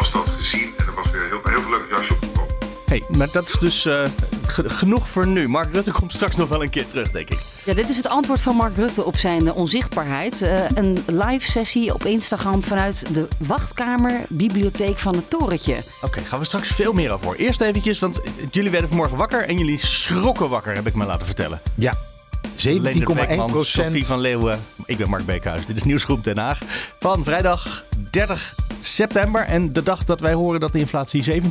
[0.00, 2.48] Was dat gezien en er was weer heel, heel veel leuke jasje opgekomen.
[2.86, 4.02] Hey, maar dat is dus eh,
[4.46, 5.48] ge- genoeg voor nu.
[5.48, 7.38] Mark Rutte komt straks nog wel een keer terug, denk ik.
[7.64, 10.42] Ja, dit is het antwoord van Mark Rutte op zijn eh, onzichtbaarheid.
[10.42, 15.76] Eh, een live sessie op Instagram vanuit de wachtkamer bibliotheek van het torentje.
[16.02, 17.36] Oké, gaan we straks veel meer over.
[17.36, 21.26] Eerst eventjes, want jullie werden vanmorgen wakker en jullie schrokken wakker, heb ik me laten
[21.26, 21.60] vertellen.
[21.74, 23.86] Ja, 17,1 Leendert Beekman, procent.
[23.86, 24.60] Sophie van Leeuwen.
[24.84, 25.66] Ik ben Mark Beekhuis.
[25.66, 26.58] Dit is Nieuwsgroep Den Haag.
[27.00, 29.44] Van vrijdag 30 september.
[29.44, 31.50] En de dag dat wij horen dat de inflatie 17,2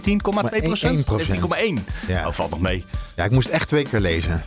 [0.63, 1.05] procent.
[1.05, 1.41] 17,1.
[2.07, 2.21] Ja.
[2.21, 2.85] Nou, valt nog mee.
[3.15, 4.43] Ja, ik moest echt twee keer lezen.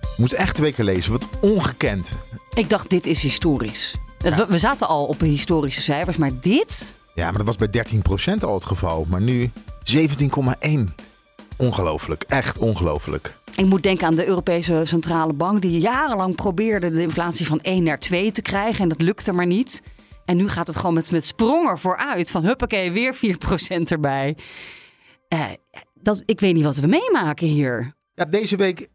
[0.00, 1.12] Ik moest echt twee keer lezen.
[1.12, 2.12] Wat ongekend.
[2.54, 3.94] Ik dacht, dit is historisch.
[4.18, 6.94] We, we zaten al op historische cijfers, maar dit...
[7.14, 7.84] Ja, maar dat was bij
[8.38, 9.06] 13% al het geval.
[9.08, 9.50] Maar nu
[9.92, 10.80] 17,1.
[11.56, 12.24] Ongelooflijk.
[12.28, 13.34] Echt ongelooflijk.
[13.56, 15.62] Ik moet denken aan de Europese Centrale Bank...
[15.62, 18.82] die jarenlang probeerde de inflatie van 1 naar 2 te krijgen.
[18.82, 19.82] En dat lukte maar niet.
[20.30, 22.30] En nu gaat het gewoon met, met sprongen vooruit.
[22.30, 23.18] Van huppakee, weer 4%
[23.84, 24.36] erbij.
[25.28, 25.50] Eh,
[25.94, 27.94] dat, ik weet niet wat we meemaken hier.
[28.14, 28.88] Ja, deze week...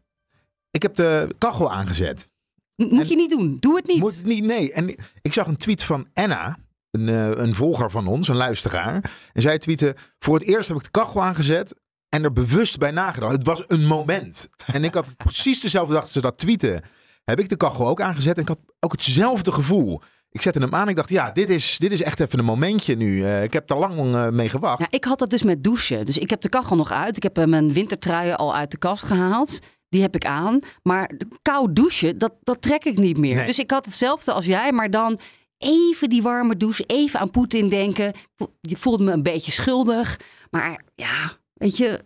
[0.70, 2.28] Ik heb de kachel aangezet.
[2.76, 3.56] Moet En- je niet doen.
[3.60, 3.98] Doe het niet.
[3.98, 4.72] Moet niet, nee.
[4.72, 6.56] En ik zag een tweet van Anna,
[6.90, 9.10] een, eh, een volger van ons, een luisteraar.
[9.32, 11.74] En zij tweette, voor het eerst heb ik de kachel aangezet
[12.08, 13.32] en er bewust bij nagedacht.
[13.32, 14.48] Het was een moment.
[14.66, 16.82] En ik had precies dezelfde dag dat ze dat tweeten.
[17.24, 20.02] Heb ik de kachel ook aangezet en ik had ook hetzelfde gevoel.
[20.36, 20.88] Ik zette hem aan.
[20.88, 23.24] Ik dacht, ja, dit is, dit is echt even een momentje nu.
[23.24, 24.78] Eh, ik heb er lang eh, mee gewacht.
[24.78, 26.04] Ja, ik had dat dus met douchen.
[26.04, 27.16] Dus ik heb de kachel nog uit.
[27.16, 29.58] Ik heb eh, mijn wintertruien al uit de kast gehaald.
[29.88, 30.60] Die heb ik aan.
[30.82, 31.10] Maar
[31.42, 33.34] koud douchen, dat, dat trek ik niet meer.
[33.34, 33.46] Nee.
[33.46, 34.72] Dus ik had hetzelfde als jij.
[34.72, 35.18] Maar dan
[35.58, 36.84] even die warme douche.
[36.86, 38.12] Even aan Poetin denken.
[38.60, 40.20] Je voelde me een beetje schuldig.
[40.50, 42.04] Maar ja, weet je.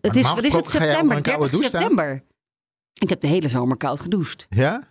[0.00, 0.70] Het, is, wat is het?
[0.70, 1.00] September.
[1.00, 1.80] onder een koude 30 douche staan?
[1.80, 2.22] september.
[2.98, 4.46] Ik heb de hele zomer koud gedoucht.
[4.48, 4.88] Ja?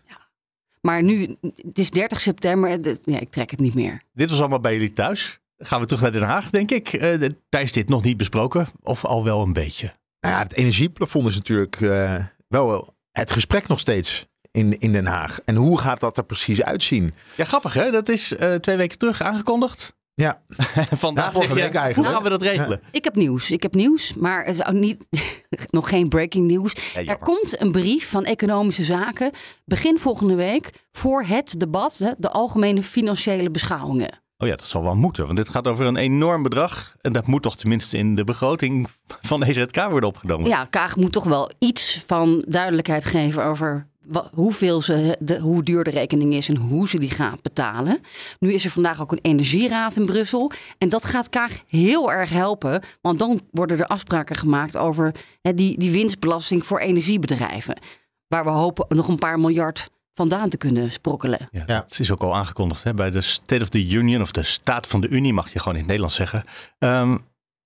[0.85, 2.81] Maar nu, het is 30 september.
[2.81, 4.01] de- Ja, ik trek het niet meer.
[4.13, 5.40] Dit was allemaal bij jullie thuis.
[5.57, 6.94] Dan gaan we terug naar Den Haag, denk ik.
[6.94, 8.68] Eh, is dit nog niet besproken.
[8.81, 9.94] Of al wel een beetje.
[10.19, 15.06] Nou ja, het energieplafond is natuurlijk eh, wel het gesprek nog steeds in, in Den
[15.06, 15.40] Haag.
[15.46, 17.13] En hoe gaat dat er precies uitzien?
[17.38, 17.91] Ja, grappig hè?
[17.91, 19.95] Dat is eh, twee weken terug aangekondigd.
[20.16, 20.42] Ja,
[21.06, 22.81] Vandaag Ja, zeg je, hoe gaan we dat regelen?
[22.92, 23.52] Ik heb nieuws.
[23.52, 25.08] Ik heb nieuws, maar het is ook niet,
[25.70, 26.94] nog geen breaking nieuws.
[26.94, 29.31] Ja, er komt een brief van Economische Zaken
[29.66, 34.24] begin volgende week voor het debat, hè, de algemene financiële beschouwingen.
[34.38, 35.26] Oh ja, dat zal wel moeten.
[35.26, 36.96] Want dit gaat over een enorm bedrag.
[37.02, 38.88] En dat moet toch tenminste in de begroting
[39.22, 40.47] van de EZK worden opgenomen.
[40.47, 43.88] Ja, Kaag moet toch wel iets van duidelijkheid geven over
[44.34, 48.00] hoeveel ze, de, hoe duur de rekening is en hoe ze die gaat betalen.
[48.40, 50.52] Nu is er vandaag ook een energieraad in Brussel.
[50.78, 52.82] En dat gaat Kaag heel erg helpen.
[53.02, 57.80] Want dan worden er afspraken gemaakt over hè, die, die winstbelasting voor energiebedrijven.
[58.28, 61.48] Waar we hopen nog een paar miljard vandaan te kunnen sprokkelen.
[61.52, 61.80] Ja, Ja.
[61.80, 62.94] Dat is ook al aangekondigd hè?
[62.94, 65.74] bij de State of the Union of de Staat van de Unie, mag je gewoon
[65.74, 66.44] in het Nederlands zeggen.
[66.80, 67.18] Ehm,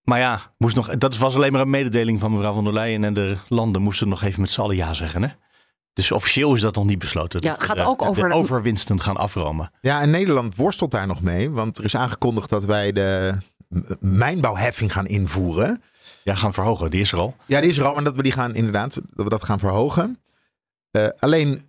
[0.04, 3.04] maar ja, moest nog, dat was alleen maar een mededeling van mevrouw van der Leyen
[3.04, 5.24] en de landen moesten nog even met z'n allen ja zeggen.
[5.24, 5.30] Hè?
[5.94, 7.42] Dus officieel is dat nog niet besloten.
[7.42, 9.72] Ja, het gaat de- ook de over- overwinsten gaan afromen.
[9.82, 11.50] Ja, en Nederland worstelt daar nog mee.
[11.52, 13.38] Want er is aangekondigd dat wij de
[14.00, 15.82] mijnbouwheffing gaan invoeren.
[16.24, 17.36] Ja, gaan verhogen, die is er al.
[17.46, 17.98] Ja, die is er al.
[17.98, 20.20] En dat we die gaan inderdaad, dat we dat gaan verhogen.
[20.92, 21.62] Eh, alleen,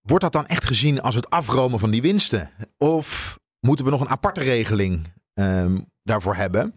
[0.00, 2.50] wordt dat dan echt gezien als het afromen van die winsten?
[2.78, 6.74] Of moeten we nog een aparte regeling ehm, daarvoor hebben?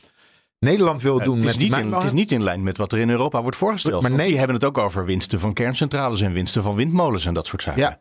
[0.59, 2.91] Nederland wil doen het, is met niet in, het is niet in lijn met wat
[2.91, 4.01] er in Europa wordt voorgesteld.
[4.01, 7.33] Maar nee- die hebben het ook over winsten van kerncentrales en winsten van windmolens en
[7.33, 7.81] dat soort zaken.
[7.81, 7.99] Ja.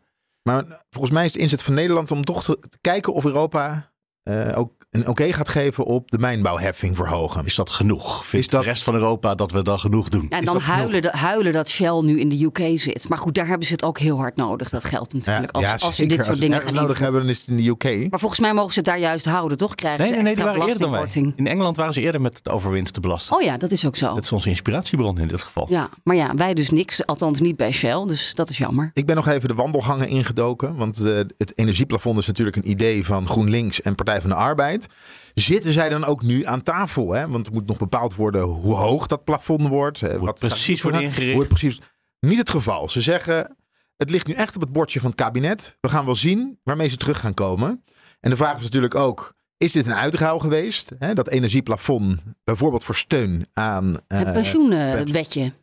[0.49, 3.91] Maar volgens mij is het inzet van Nederland om toch te te kijken of Europa
[4.23, 7.45] eh, ook een oké gaat geven op de mijnbouwheffing verhogen.
[7.45, 8.25] Is dat genoeg?
[8.25, 10.27] Vindt Is dat- de rest van Europa dat we dan genoeg doen?
[10.29, 13.09] Ja, en dan dat huilen, de- huilen dat Shell nu in de UK zit.
[13.09, 15.51] Maar goed, daar hebben ze het ook heel hard nodig, dat geld natuurlijk.
[15.51, 17.55] als, als ze dit soort Als dingen ergens gaan nodig hebben, dan is het in
[17.57, 18.09] de UK.
[18.09, 19.75] Maar volgens mij mogen ze het daar juist houden, toch?
[19.75, 20.99] Krijgen Nee, ze nee, nee, die extra waren eerder dan wij.
[20.99, 21.47] belastingkorting.
[21.47, 23.35] In Engeland waren ze eerder met de overwinst te belasten.
[23.35, 24.13] Oh ja, dat is ook zo.
[24.13, 25.65] Dat is onze inspiratiebron in dit geval.
[25.69, 27.05] Ja, maar ja, wij dus niks.
[27.05, 28.91] Althans niet bij Shell, dus dat is jammer.
[28.93, 30.75] Ik ben nog even de wandelgangen ingedoken.
[30.75, 34.84] Want eh, het energieplafond is natuurlijk een idee van GroenLinks en Partij van de Arbeid.
[35.33, 37.11] Zitten zij dan ook nu aan tafel?
[37.11, 37.27] Hè?
[37.27, 40.01] Want er moet nog bepaald worden hoe hoog dat plafond wordt.
[40.01, 41.31] eh, het wat precies wordt ingericht.
[41.31, 41.79] Hoe het precies...
[42.19, 42.89] Niet het geval.
[42.89, 43.55] Ze zeggen,
[43.97, 45.77] het ligt nu echt op het bordje van het kabinet.
[45.81, 47.83] We gaan wel zien waarmee ze terug gaan komen.
[48.19, 50.91] En de vraag is natuurlijk ook, is dit een uitruil geweest?
[50.99, 51.13] Hè?
[51.13, 53.97] Dat energieplafond, bijvoorbeeld voor steun aan...
[54.07, 55.53] eh, Het pensioenwetje.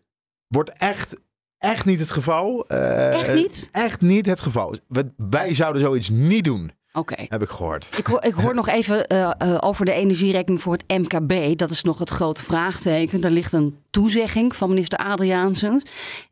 [0.47, 1.17] wordt echt,
[1.59, 2.65] echt niet het geval.
[2.69, 3.69] Eh, Echt niet?
[3.73, 4.77] Echt niet het geval.
[4.89, 7.15] We- Wij zouden zoiets niet doen, Oké.
[7.29, 7.89] heb ik gehoord.
[7.97, 11.59] Ik hoor, ik hoor nog even eh, eh, over de energierekening voor het MKB.
[11.59, 13.21] Dat is nog het grote vraagteken.
[13.21, 15.85] Daar ligt een toezegging van minister Adriaansens.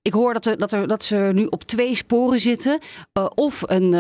[0.03, 2.79] Ik hoor dat, er, dat, er, dat ze nu op twee sporen zitten.
[3.13, 3.91] Eh, of een,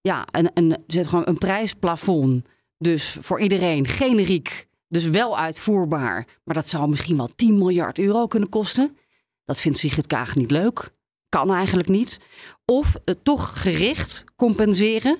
[0.00, 2.48] ja, een, een, zeg gewoon een prijsplafond.
[2.78, 4.66] Dus voor iedereen generiek.
[4.88, 6.26] Dus wel uitvoerbaar.
[6.44, 8.96] Maar dat zou misschien wel 10 miljard euro kunnen kosten.
[9.44, 10.90] Dat vindt Sigrid Kaag niet leuk.
[11.28, 12.20] Kan eigenlijk niet.
[12.64, 15.18] Of toch gericht compenseren.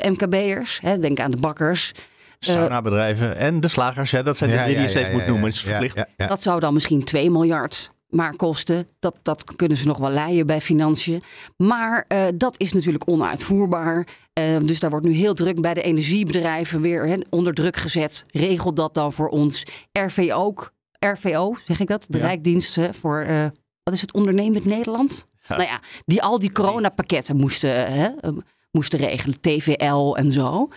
[0.00, 1.92] De MKB'ers, hè, denk aan de bakkers.
[2.38, 4.10] Sauna-bedrijven en de slagers.
[4.10, 5.48] Hè, dat zijn de drie die je steeds moet noemen.
[5.48, 5.94] Is verplicht.
[5.96, 6.26] Ja, ja.
[6.26, 8.86] Dat zou dan misschien 2 miljard maar kosten.
[8.98, 11.22] Dat, dat kunnen ze nog wel leien bij financiën.
[11.56, 14.06] Maar eh, dat is natuurlijk onuitvoerbaar.
[14.32, 18.24] Eh, dus daar wordt nu heel druk bij de energiebedrijven weer hè, onder druk gezet.
[18.30, 19.62] Regel dat dan voor ons.
[19.92, 22.04] RVO, ook- RVO zeg ik dat?
[22.08, 22.24] De Ja.
[22.24, 23.46] Rijkdienst hè, voor, eh,
[23.82, 25.26] wat is het, ondernemend Nederland?
[25.48, 25.56] Ja.
[25.56, 28.30] Nou ja, die al die coronapakketten moesten, hè, eh,
[28.74, 29.40] moesten regelen.
[29.40, 30.68] TVL en zo.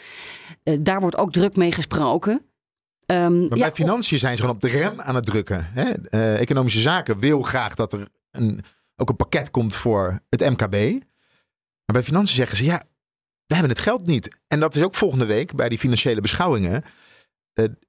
[0.63, 2.41] Eh, daar wordt ook druk mee gesproken.
[3.05, 5.69] Ehm, Maar ja, bij financiën zijn ze gewoon op de rem aan het drukken.
[5.71, 5.91] Hè?
[5.91, 8.63] Eh, economische zaken wil graag dat er een,
[8.95, 10.73] ook een pakket komt voor het MKB.
[11.85, 12.83] Maar bij financiën zeggen ze, ja,
[13.45, 14.41] we hebben het geld niet.
[14.47, 16.83] En dat is ook volgende week bij die financiële beschouwingen.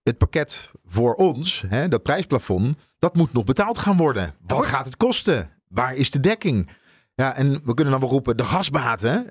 [0.03, 4.35] Het pakket voor ons, hè, dat prijsplafond, dat moet nog betaald gaan worden.
[4.47, 5.51] Wat gaat het kosten?
[5.69, 6.71] Waar is de dekking?
[7.15, 9.27] Ja, en we kunnen dan wel roepen, de gasbaten.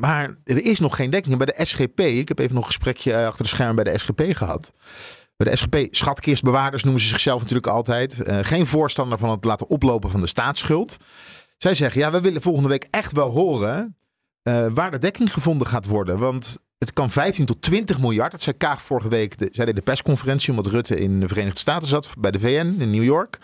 [0.00, 1.36] Maar er is nog geen dekking.
[1.36, 3.98] Bij de SGP, ik heb even nog een gesprekje eh, achter de schermen bij de
[3.98, 4.72] SGP gehad.
[5.36, 8.22] Bij de SGP, schatkistbewaarders noemen ze zichzelf natuurlijk altijd.
[8.22, 10.96] Eh, geen voorstander van het laten oplopen van de staatsschuld.
[11.58, 13.96] Zij zeggen, ja, we willen volgende week echt wel horen
[14.42, 16.18] eh, waar de dekking gevonden gaat worden.
[16.18, 18.30] Want het kan 15 tot 20 miljard.
[18.30, 19.38] Dat zei Kaag vorige week.
[19.38, 22.14] De, zij deed de persconferentie omdat Rutte in de Verenigde Staten zat.
[22.18, 23.38] Bij de VN in New York.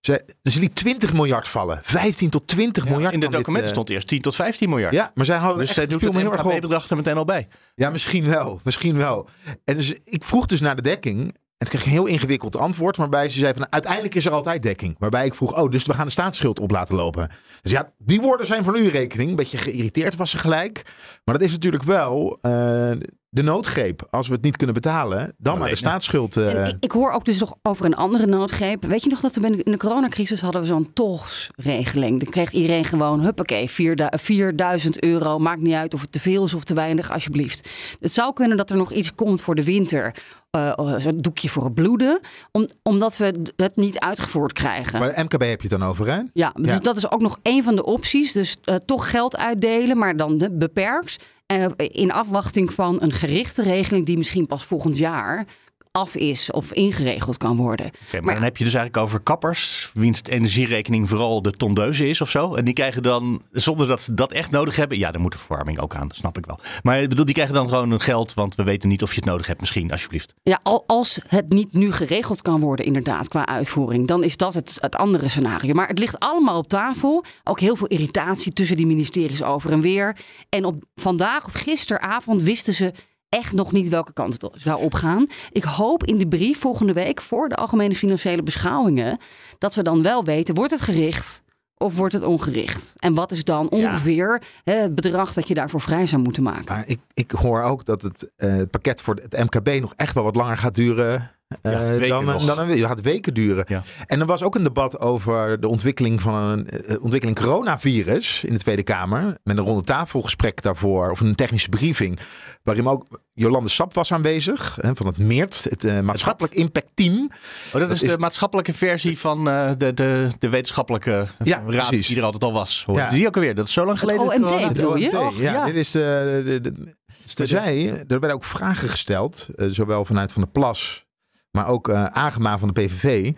[0.00, 1.80] Ze, dus ze liet 20 miljard vallen.
[1.82, 3.14] 15 tot 20 Ja, miljard.
[3.14, 4.94] in de dit, documenten eh, stond eerst 10 tot 15 miljard.
[4.94, 6.44] Ja, maar zij hadden Dus echt, zij doet het op.
[6.44, 7.48] MKB-bedrag er meteen al bij.
[7.74, 8.60] Ja, misschien wel.
[8.64, 9.28] Misschien wel.
[9.64, 11.20] En dus, ik vroeg dus naar de dekking.
[11.60, 12.96] En toen kreeg ik een heel ingewikkeld antwoord.
[12.96, 14.96] Waarbij ze zei van nou, uiteindelijk is er altijd dekking.
[14.98, 17.30] Waarbij ik vroeg, oh, dus we gaan de staatsschuld op laten lopen.
[17.62, 19.30] Dus ja, die woorden zijn van uw rekening.
[19.30, 20.82] Een beetje geïrriteerd was ze gelijk.
[21.24, 22.90] Maar dat is natuurlijk wel eh,
[23.32, 24.06] de noodgreep.
[24.10, 26.36] Als we het niet kunnen betalen, dan maar de staatsschuld.
[26.36, 28.84] eh, ik, ik hoor ook dus nog over een andere noodgreep.
[28.84, 32.20] Weet je nog dat we in de- coronacrisis hadden we zo'n togsregeling.
[32.22, 35.38] Dan kreeg iedereen gewoon, huppakee, 4000 4000 euro.
[35.38, 37.68] Maakt niet uit of het te veel is of te weinig, alsjeblieft.
[38.00, 40.14] Het zou kunnen dat er nog iets komt voor de winter.
[40.50, 42.20] eh, eh, Zo'n doekje voor het bloeden.
[42.52, 44.98] Om, omdat we het niet uitgevoerd krijgen.
[44.98, 46.20] maar de MKB heb je het dan over, hè?
[46.32, 46.78] Ja, dus Ja.
[46.78, 48.32] dat is ook nog een van de opties.
[48.32, 51.24] Dus eh, toch geld uitdelen, maar dan de, beperkt.
[51.50, 55.46] Eh, in afwachting van een gerichte regeling die misschien pas volgend jaar
[55.92, 57.90] af is of ingeregeld kan worden.
[58.12, 62.20] Maar, Maar- dan heb je dus eigenlijk over kappers, wiens energierekening vooral de tondeuze is
[62.20, 62.54] of zo.
[62.54, 65.38] En die krijgen dan, zonder dat ze dat echt nodig hebben, ja, daar moet de
[65.38, 66.58] verwarming ook aan, dat snap ik wel.
[66.82, 69.16] Maar ik bedoel, die krijgen dan gewoon een geld, want we weten niet of je
[69.20, 70.34] het nodig hebt misschien, alsjeblieft.
[70.42, 74.54] Ja, al, als het niet nu geregeld kan worden, inderdaad, qua uitvoering, dan is dat
[74.54, 75.74] het, het andere scenario.
[75.74, 77.24] Maar het ligt allemaal op tafel.
[77.44, 80.16] Ook heel veel irritatie tussen die ministeries over en weer.
[80.48, 82.92] En op vandaag of gisteravond wisten ze
[83.30, 85.26] echt nog niet welke kant het zou opgaan.
[85.50, 89.18] Ik hoop in de brief volgende week voor de algemene financiële beschouwingen
[89.58, 91.42] dat we dan wel weten, wordt het gericht
[91.76, 92.94] of wordt het ongericht?
[92.98, 96.74] En wat is dan ongeveer het bedrag dat je daarvoor vrij zou moeten maken?
[96.74, 100.14] Maar ik, ik hoor ook dat het, eh, het pakket voor het MKB nog echt
[100.14, 101.30] wel wat langer gaat duren.
[101.62, 102.68] Eh, Ja, dan, dan een.
[102.68, 103.64] Het gaat weken duren.
[103.68, 103.82] Ja.
[104.06, 108.52] En er was ook een debat over de ontwikkeling van een eh, ontwikkeling coronavirus in
[108.52, 109.36] de Tweede Kamer.
[109.44, 112.18] Met een ronde tafelgesprek daarvoor, of een technische briefing.
[112.62, 117.30] Waarin ook Jolande Sap was aanwezig, hè, van het MEERT, het eh, maatschappelijk impact team.
[117.72, 121.86] Oh, dat, is is- de maatschappelijke versie van eh, de, de, de wetenschappelijke Ja, raad
[121.88, 122.06] precies.
[122.06, 122.82] die er altijd al was.
[122.86, 122.96] Hoor.
[122.96, 123.10] Ja.
[123.10, 124.20] Die ook alweer, dat is zo lang geleden.
[124.22, 124.86] OMT Het je?
[124.88, 125.64] OMT, Och, ja, ja.
[125.66, 126.94] dit is de, de, de-
[127.36, 131.04] er, zei, er werden ook vragen gesteld, zowel vanuit Van de Plas,
[131.50, 133.32] maar ook Agema van de PVV.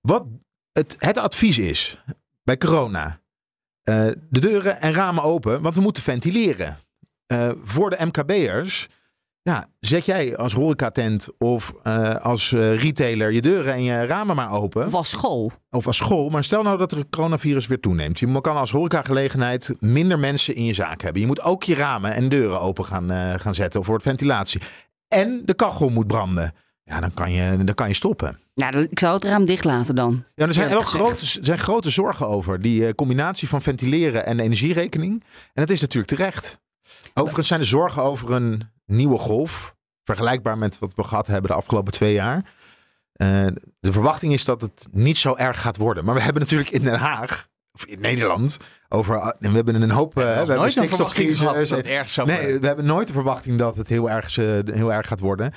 [0.00, 0.24] Wat
[0.72, 2.02] het, het advies is
[2.44, 3.20] bij corona.
[3.82, 6.78] Eh, de deuren en ramen open, want we moeten ventileren.
[7.26, 8.88] Eh, voor de MKB'ers,
[9.42, 11.72] ja, zet jij als horecatent of
[12.20, 14.86] als retailer je deuren en je ramen maar open.
[14.86, 15.52] Of als school?
[15.70, 16.28] Of als school.
[16.28, 18.18] Maar stel nou dat er het coronavirus weer toeneemt.
[18.18, 21.20] Je kan als horecagelegenheid minder mensen in je zaak hebben.
[21.20, 24.60] Je moet ook je ramen en deuren open gaan, gaan zetten voor het ventilatie.
[25.08, 26.54] En de kachel moet branden.
[26.88, 28.38] Ja, dan kan je, dan kan je stoppen.
[28.54, 30.24] Nou, ik zou het raam dicht laten dan.
[30.34, 32.60] Ja, er zijn, wel grote, er zijn grote zorgen over.
[32.60, 35.12] Die eh, combinatie van ventileren en energierekening.
[35.22, 36.58] En dat is natuurlijk terecht.
[37.14, 39.74] Overigens zijn er zorgen over een nieuwe golf.
[40.04, 42.44] Vergelijkbaar met wat we gehad hebben de afgelopen twee jaar.
[43.12, 43.46] Eh,
[43.80, 46.04] de verwachting is dat het niet zo erg gaat worden.
[46.04, 48.56] Maar we hebben natuurlijk in Den Haag, of in Nederland,
[48.88, 49.16] over.
[49.38, 50.16] en we hebben een hoop.
[50.18, 52.46] eh, we hebben nooit een verwachting gehad dat het erg zou worden.
[52.46, 55.52] Nee, we hebben nooit de verwachting dat het heel erg, eh, heel erg gaat worden.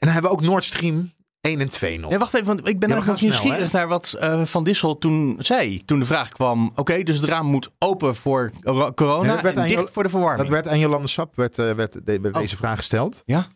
[0.00, 2.16] En dan hebben we ook Nord Stream 1 en 2 nog.
[2.16, 5.36] Wacht even, want ik ben Ja, nog snel, nieuwsgierig naar wat eh, Van Dissel toen
[5.38, 5.78] zei.
[5.84, 9.52] Toen de vraag kwam, oké, dus het raam moet open voor cor- corona Nee, dat
[9.52, 10.40] en aan dicht Jo- voor de verwarming.
[10.40, 12.40] Dat werd aan Jolande Sap werd, eh, werd, de- werd Oh.
[12.40, 13.22] deze vraag gesteld.
[13.24, 13.46] Ja?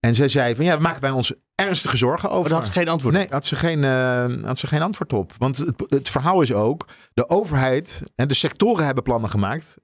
[0.00, 2.50] En zij zei van ja, daar maken wij ons ernstige zorgen Maar over.
[2.50, 5.32] daar had ze geen antwoord Nee, had ze geen, eh, had ze geen antwoord op.
[5.38, 9.76] Want het, het verhaal is ook, de overheid en de sectoren hebben plannen gemaakt.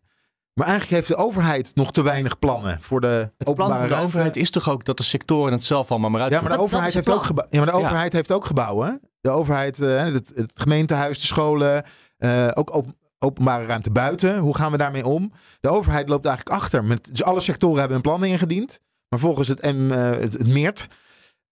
[0.55, 3.83] Maar eigenlijk heeft de overheid nog te weinig plannen voor de Het plan openbare van
[3.83, 4.07] de ruimte.
[4.07, 6.59] overheid is toch ook dat de sectoren het zelf allemaal maar Ja, uitvoeren?
[6.59, 7.85] maar de Dat- overheid, heeft ook, ja, maar de Ja.
[7.85, 9.01] overheid heeft ook gebouwen.
[9.21, 11.85] De overheid, eh, het, het gemeentehuis, de scholen,
[12.19, 12.87] eh, ook op,
[13.19, 14.39] openbare ruimte buiten.
[14.39, 15.33] Hoe gaan we daarmee om?
[15.61, 16.85] De overheid loopt eigenlijk achter.
[16.85, 18.79] Met, dus alle sectoren hebben een plan ingediend.
[19.09, 20.87] Maar volgens het, M, eh, het, het MEERT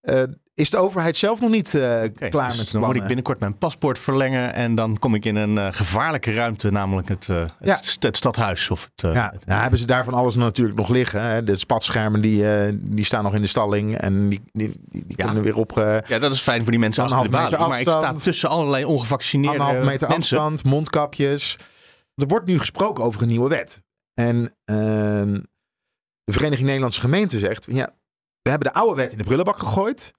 [0.03, 0.23] eh,
[0.55, 2.97] is de overheid zelf nog niet eh, klaar dus met de dan moet plannen.
[2.97, 7.09] ik binnenkort mijn paspoort verlengen en dan kom ik in een eh, gevaarlijke ruimte, namelijk
[7.09, 7.77] het, het, Ja.
[7.83, 8.71] st- het stadhuis.
[8.71, 11.23] Of het, Ja, het- nou hebben ze daarvan alles natuurlijk nog liggen.
[11.23, 11.45] Hè.
[11.45, 12.45] De spatschermen die,
[12.95, 13.97] die staan nog in de stalling.
[13.99, 15.25] En die, die, die, Ja.
[15.25, 15.71] kunnen weer op
[16.09, 17.51] ja, dat is fijn voor die mensen achter de balie.
[17.51, 18.23] meter Maar ik sta afstand.
[18.23, 20.39] tussen allerlei ongevaccineerde anderhalve meter mensen.
[20.39, 21.59] afstand, mondkapjes.
[22.15, 23.83] Er wordt nu gesproken over een nieuwe wet.
[24.15, 25.33] En ehm,
[26.25, 27.67] de Vereniging Nederlandse Gemeenten zegt...
[27.71, 27.91] Ja,
[28.43, 30.13] we hebben de oude wet in de prullenbak gegooid.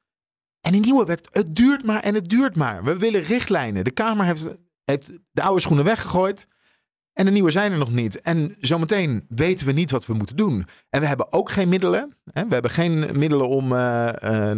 [0.61, 2.83] En die nieuwe wet, het duurt maar en het duurt maar.
[2.83, 3.83] We willen richtlijnen.
[3.83, 4.47] De Kamer heeft,
[4.83, 6.47] heeft de oude schoenen weggegooid.
[7.13, 8.21] En de nieuwe zijn er nog niet.
[8.21, 10.65] En zometeen weten we niet wat we moeten doen.
[10.89, 12.17] En we hebben ook geen middelen.
[12.31, 12.47] Hè?
[12.47, 14.57] We hebben geen middelen om, eh, eh,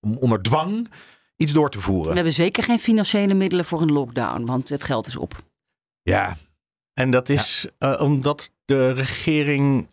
[0.00, 0.88] om onder dwang
[1.36, 2.08] iets door te voeren.
[2.08, 5.36] We hebben zeker geen financiële middelen voor een lockdown, want het geld is op.
[6.02, 6.36] Ja,
[6.92, 9.88] En dat is eh, omdat de regering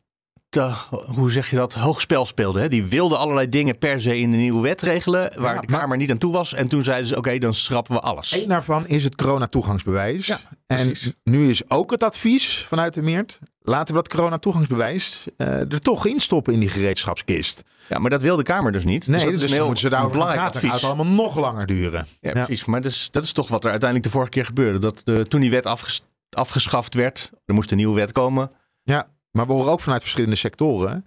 [0.55, 0.71] te,
[1.15, 2.59] hoe zeg je dat, hoog spel speelde.
[2.59, 2.67] Hè?
[2.69, 5.79] Die wilde allerlei dingen per se in de nieuwe wet regelen, waar Ja, de maar-
[5.79, 6.53] Kamer niet aan toe was.
[6.53, 8.31] En toen zeiden ze, oké, dan schrappen we alles.
[8.31, 10.25] Eén daarvan is het corona-toegangsbewijs.
[10.25, 10.93] Ja, en
[11.23, 13.39] nu is ook het advies vanuit de Meert.
[13.61, 17.63] Laten we dat corona-toegangsbewijs eh, er toch in stoppen in die gereedschapskist.
[17.89, 19.07] Ja, maar dat wil de Kamer dus niet.
[19.07, 21.35] Nee, dat dus, is een dan heel moeten ze daarover gaan gaat het allemaal nog
[21.39, 22.07] langer duren.
[22.21, 22.45] Ja, Ja.
[22.45, 22.65] precies.
[22.65, 24.79] Maar dus, dat is toch wat er uiteindelijk de vorige keer gebeurde.
[24.79, 28.51] Dat de, toen die wet afges- afgeschaft werd, er moest een nieuwe wet komen.
[28.83, 31.05] Ja, maar we horen ook vanuit verschillende sectoren.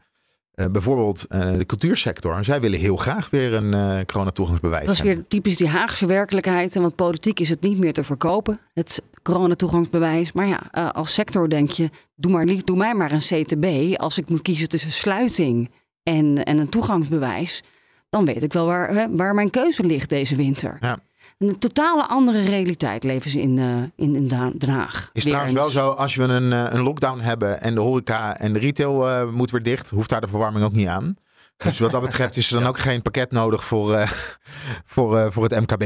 [0.52, 2.44] eh, bijvoorbeeld eh, de cultuursector.
[2.44, 4.86] Zij willen heel graag weer een eh corona-toegangsbewijs.
[4.86, 6.76] Dat is weer typisch die Haagse werkelijkheid.
[6.76, 10.32] En want politiek is het niet meer te verkopen, het coronatoegangsbewijs.
[10.32, 13.96] Maar ja, als sector denk je, doe, maar, doe mij maar een CTB.
[13.96, 15.70] Als ik moet kiezen tussen sluiting
[16.02, 17.62] en, en een toegangsbewijs,
[18.10, 20.76] dan weet ik wel waar, hè, waar mijn keuze ligt deze winter.
[20.80, 20.98] Ja.
[21.38, 25.10] Een totale andere realiteit leven ze in, eh, in, in Den Haag.
[25.12, 28.52] Is trouwens wel zo, als we een, eh, een lockdown hebben en de horeca en
[28.52, 31.16] de retail eh, moet weer dicht, hoeft daar de verwarming ook niet aan.
[31.56, 34.10] Dus wat dat betreft is er dan ook geen pakket nodig voor, eh,
[34.84, 35.82] voor, eh, voor het MKB.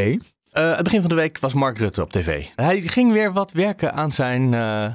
[0.51, 2.47] Eh, het begin van de week was Mark Rutte op tv.
[2.55, 4.87] Hij ging weer wat werken aan zijn eh,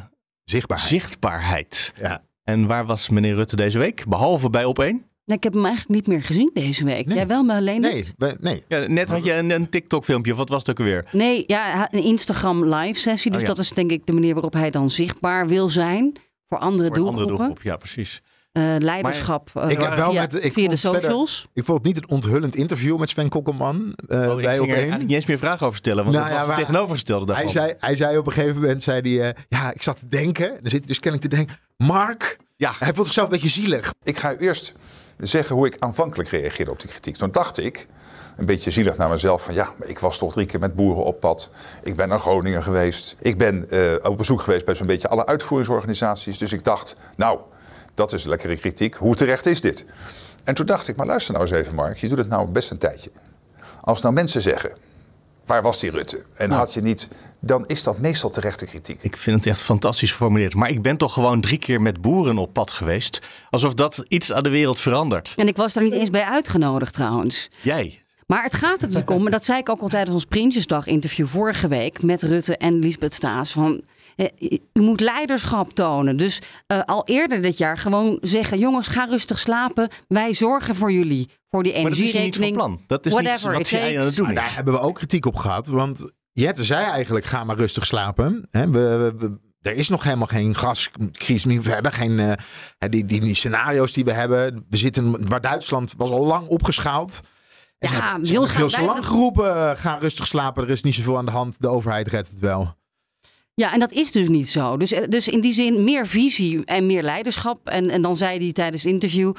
[0.43, 0.79] Zichtbaar.
[0.79, 1.93] zichtbaarheid.
[2.01, 2.19] Ja.
[2.43, 4.05] En waar was meneer Rutte deze week?
[4.07, 5.05] Behalve bij Op1?
[5.27, 7.05] Nee, ik heb hem eigenlijk niet meer gezien deze week.
[7.05, 7.15] Nee.
[7.15, 8.63] Jij wel, maar alleen Nee, we- nee.
[8.67, 10.35] Ja, net had je een, een TikTok-filmpje.
[10.35, 11.05] Wat was het ook alweer?
[11.11, 13.31] Nee, ja, een Instagram live sessie.
[13.31, 13.53] Dus Oh ja.
[13.53, 16.11] dat is denk ik de manier waarop hij dan zichtbaar wil zijn
[16.47, 17.23] voor andere Voor doelgroepen.
[17.23, 17.63] andere doelgroep.
[17.63, 18.21] Ja, precies.
[18.51, 21.47] Eh, leiderschap eh, Ik heb wel via, met- ik via de verder- socials.
[21.53, 24.45] Ik vond het niet een onthullend interview met Sven Kokkelman eh, Oh, ik bij ging
[24.55, 26.03] er op eigenlijk niet eens meer vragen over stellen.
[26.03, 27.43] Want Nou dat ja, was het tegenovergestelde daarvan.
[27.45, 30.07] Hij zei, hij zei op een gegeven moment, zei hij, eh, ja, ik zat te
[30.07, 30.45] denken.
[30.47, 33.49] En dan zit hij dus kennelijk te denken, Mark, Ja, hij voelt zichzelf een beetje
[33.61, 33.93] zielig.
[34.03, 34.73] Ik ga u eerst
[35.17, 37.15] zeggen hoe ik aanvankelijk reageerde op die kritiek.
[37.15, 37.87] Toen dacht ik,
[38.37, 41.03] een beetje zielig naar mezelf, van ja, maar ik was toch drie keer met boeren
[41.03, 41.51] op pad.
[41.83, 43.15] Ik ben naar Groningen geweest.
[43.19, 46.37] Ik ben eh, op bezoek geweest bij zo'n beetje alle uitvoeringsorganisaties.
[46.37, 47.39] Dus ik dacht, nou,
[47.93, 48.95] dat is lekkere kritiek.
[48.95, 49.85] Hoe terecht is dit?
[50.43, 52.71] En toen dacht ik, maar luister nou eens even Mark, je doet het nou best
[52.71, 53.11] een tijdje.
[53.81, 54.71] Als nou mensen zeggen,
[55.47, 56.23] waar was die Rutte?
[56.33, 57.07] En had je niet,
[57.39, 59.03] dan is dat meestal terechte kritiek.
[59.03, 60.55] ik vind het echt fantastisch geformuleerd.
[60.55, 63.19] Maar ik ben toch gewoon drie keer met boeren op pad geweest.
[63.49, 65.33] Alsof dat iets aan de wereld verandert.
[65.35, 67.49] En ik was daar niet eens bij uitgenodigd trouwens.
[67.61, 68.01] Jij.
[68.27, 70.87] Maar het gaat er natuurlijk om, en dat zei ik ook al tijdens ons Prinsjesdag
[70.87, 73.51] interview vorige week met Rutte en Lisbeth Staes.
[73.51, 73.81] Van,
[74.73, 76.17] u moet leiderschap tonen.
[76.17, 79.89] Dus eh, al eerder dit jaar gewoon zeggen: jongens, ga rustig slapen.
[80.07, 81.29] Wij zorgen voor jullie.
[81.49, 82.55] Voor die Maar dat is niet van energierekening.
[82.55, 82.79] plan.
[82.87, 84.55] Dat is whatever niet wat hij aan het doen Maar daar is.
[84.55, 85.67] hebben we ook kritiek op gehad.
[85.67, 88.45] Want Jette zei eigenlijk, ga maar rustig slapen.
[88.49, 91.43] Hè, we, we- we- er is nog helemaal geen gascrisis.
[91.43, 92.33] We hebben geen eh,
[92.89, 94.65] die, die, die scenario's die we hebben.
[94.69, 97.19] We zitten waar Duitsland was al lang opgeschaald.
[97.79, 99.55] En Ja, ze hebben, ze jongens, hebben veel wij- lang geroepen.
[99.55, 100.63] eh, Ga rustig slapen.
[100.63, 101.55] Er is niet zoveel aan de hand.
[101.61, 102.75] De overheid redt het wel.
[103.61, 104.77] Ja, en dat is dus niet zo.
[104.77, 107.67] Dus, eh, dus in die zin meer visie en meer leiderschap.
[107.67, 109.33] En, en dan zei hij tijdens het interview...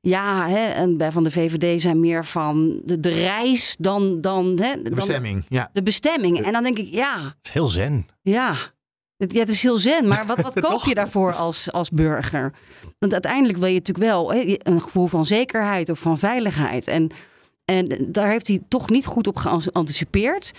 [0.00, 4.20] ja, hè, en bij van de VVD zijn meer van de, de reis dan...
[4.20, 5.70] dan hè, De bestemming, ja.
[5.72, 6.42] De bestemming.
[6.42, 8.06] En dan denk ik, ja, Het is heel zen.
[8.22, 8.54] ja...
[9.16, 12.52] Het, ja, het is heel zen, maar wat, wat koop je daarvoor als, als burger?
[12.98, 16.88] Want uiteindelijk wil je natuurlijk wel hè, een gevoel van zekerheid of van veiligheid.
[16.88, 17.10] En,
[17.64, 20.52] en daar heeft hij toch niet goed op geanticipeerd.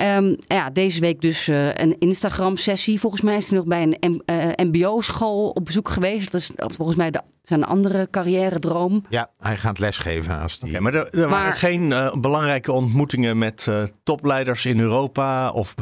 [0.00, 3.00] Ehm, ja, deze week dus eh, een Instagram-sessie.
[3.00, 6.32] Volgens mij is hij nog bij een M- eh, MBO-school op bezoek geweest.
[6.32, 9.04] Dat is volgens mij de, zijn andere carrière-droom.
[9.08, 10.80] Ja, hij gaat lesgeven als die...
[10.80, 15.74] Maar er, er waren geen eh, belangrijke ontmoetingen met eh, topleiders in Europa of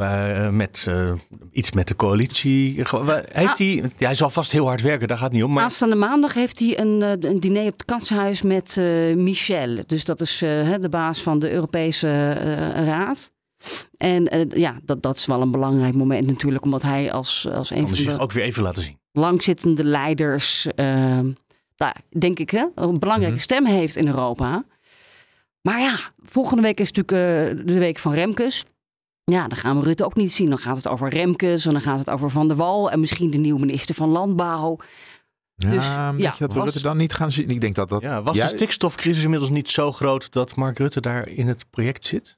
[0.50, 1.12] met eh,
[1.52, 2.74] iets met de coalitie.
[2.74, 3.56] Heeft Ah.
[3.56, 5.52] hij, ja, hij zal vast heel hard werken, daar gaat het niet om.
[5.52, 9.82] Maar Aanstaande maandag heeft hij een, een diner op het katshuis met eh, Michel.
[9.86, 13.36] Dus dat is hè, de baas van de Europese eh, Raad.
[13.96, 17.70] En eh, ja, dat, dat is wel een belangrijk moment natuurlijk, omdat hij als, als
[17.70, 18.98] een kan van zich de ook weer even laten zien.
[19.12, 20.86] langzittende leiders, eh,
[21.76, 23.42] nou, denk ik, hè, een belangrijke Mhm.
[23.42, 24.64] stem heeft in Europa.
[25.62, 27.12] Maar ja, volgende week is natuurlijk
[27.58, 28.64] eh, de week van Remkes.
[29.24, 30.48] Ja, dan gaan we Rutte ook niet zien.
[30.50, 33.30] Dan gaat het over Remkes en dan gaat het over Van der Wal en misschien
[33.30, 34.76] de nieuwe minister van Landbouw.
[35.54, 37.50] Ja, Dus, denk ja, je dat we was- Rutte dan niet gaan zien?
[37.50, 38.02] Ik denk dat dat...
[38.02, 41.64] Ja, was Ja, de stikstofcrisis inmiddels niet zo groot dat Mark Rutte daar in het
[41.70, 42.36] project zit?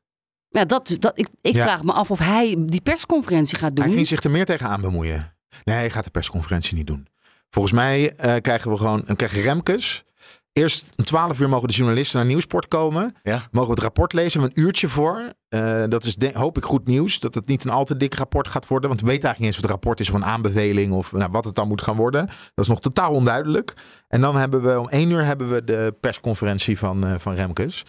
[0.50, 1.62] Ja, dat, dat, ik ik Ja.
[1.64, 3.84] vraag me af of hij die persconferentie gaat doen.
[3.84, 5.34] Hij ging zich er meer tegen aan bemoeien.
[5.64, 7.06] Nee, hij gaat de persconferentie niet doen.
[7.50, 10.04] Volgens mij eh, krijgen we gewoon een krijgen Remkes.
[10.52, 13.14] Eerst om 12 uur mogen de journalisten naar Nieuwsport komen.
[13.22, 13.48] Ja.
[13.50, 15.32] Mogen we het rapport lezen, we hebben een uurtje voor.
[15.48, 17.20] Eh, dat is de- hoop ik goed nieuws.
[17.20, 18.88] Dat het niet een al te dik rapport gaat worden.
[18.88, 20.92] Want we weten eigenlijk niet eens wat het rapport is of een aanbeveling.
[20.92, 22.26] Of nou, wat het dan moet gaan worden.
[22.26, 23.74] Dat is nog totaal onduidelijk.
[24.08, 27.84] En dan hebben we om 1 uur hebben we de persconferentie van, eh, van Remkes.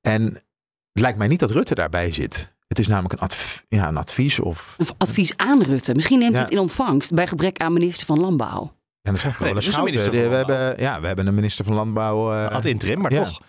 [0.00, 0.42] En
[0.94, 2.52] het lijkt mij niet dat Rutte daarbij zit.
[2.68, 5.94] Het is namelijk een, adv- ja, een advies of Een advies aan Rutte.
[5.94, 6.46] Misschien neemt hij Ja.
[6.46, 8.76] het in ontvangst bij gebrek aan minister van Landbouw.
[9.02, 10.30] En Nee, is De- We Landbouw.
[10.30, 12.32] hebben, ja, we hebben een minister van Landbouw.
[12.32, 13.24] eh, Ad interim, maar ja.
[13.24, 13.40] toch.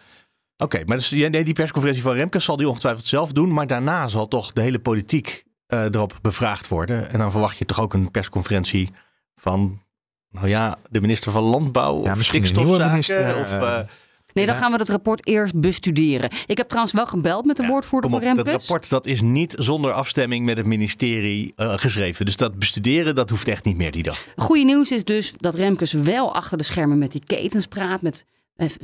[0.57, 3.53] Oké, maar dus, nee, die persconferentie van Remkes zal die ongetwijfeld zelf doen.
[3.53, 7.09] Maar daarna zal toch de hele politiek eh, erop bevraagd worden.
[7.09, 8.91] En dan verwacht je toch ook een persconferentie
[9.35, 9.81] van,
[10.29, 13.35] nou ja, de minister van Landbouw Ja, of stikstofzaken.
[13.39, 13.79] of, eh,
[14.35, 14.61] Nee, dan Ja.
[14.61, 16.29] gaan we het rapport eerst bestuderen.
[16.45, 18.53] Ik heb trouwens wel gebeld met de Ja, woordvoerder van op, dat Remkes.
[18.67, 22.25] rapport dat is niet zonder afstemming met het ministerie eh, geschreven.
[22.25, 24.25] Dus dat bestuderen, dat hoeft echt niet meer die dag.
[24.35, 28.01] Goede nieuws is dus dat Remkes wel achter de schermen met die ketens praat.
[28.01, 28.25] Met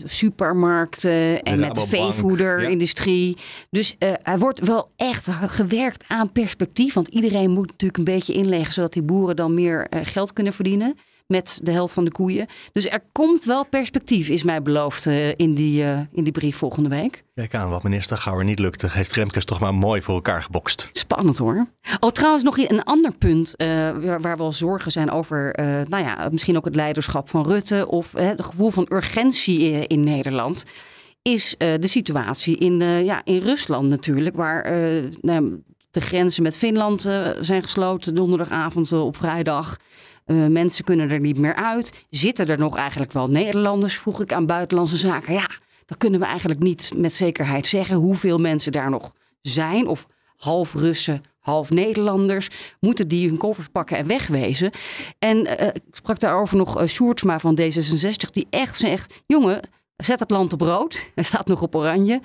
[0.04, 3.38] supermarkten en met veevoederindustrie.
[3.70, 6.94] Dus eh, er wordt wel echt gewerkt aan perspectief.
[6.94, 8.74] Want iedereen moet natuurlijk een beetje inleggen...
[8.74, 10.96] zodat die boeren dan meer eh, geld kunnen verdienen...
[11.32, 12.48] met de helft van de koeien.
[12.74, 15.08] Dus er komt wel perspectief, is mij beloofd...
[15.08, 17.24] eh, in, die, eh, in die brief volgende week.
[17.34, 18.89] Kijk aan wat minister Gauwer niet lukte.
[18.89, 20.89] Heeft Remkes toch maar mooi voor elkaar gebokst.
[20.91, 21.67] Spannend hoor.
[22.00, 23.67] Oh, trouwens nog een ander punt eh,
[24.02, 25.54] waar, waar wel zorgen zijn over,
[25.89, 30.63] nou ja, misschien ook het leiderschap van Rutte of het gevoel van urgentie in Nederland.
[31.22, 34.72] Is de situatie in, ja, in Rusland natuurlijk, waar
[35.22, 37.02] nou, de grenzen met Finland
[37.41, 39.78] zijn gesloten donderdagavond op vrijdag.
[40.25, 42.03] Eh, mensen kunnen er niet meer uit.
[42.10, 43.97] Zitten er nog eigenlijk wel Nederlanders?
[43.97, 45.34] Vroeg ik aan Buitenlandse Zaken.
[45.34, 45.49] Ja,
[45.86, 47.95] dat kunnen we eigenlijk niet met zekerheid zeggen.
[47.95, 49.88] Hoeveel mensen daar nog zijn?
[49.88, 52.49] Of half Russen, half Nederlanders.
[52.79, 54.71] Moeten die hun koffers pakken en wegwezen?
[55.19, 59.62] En eh, ik sprak daarover nog uh, Sjoerdsma van D66, die echt zegt: jongen.
[59.95, 61.10] Zet het land op rood.
[61.15, 62.21] Hij staat nog op oranje.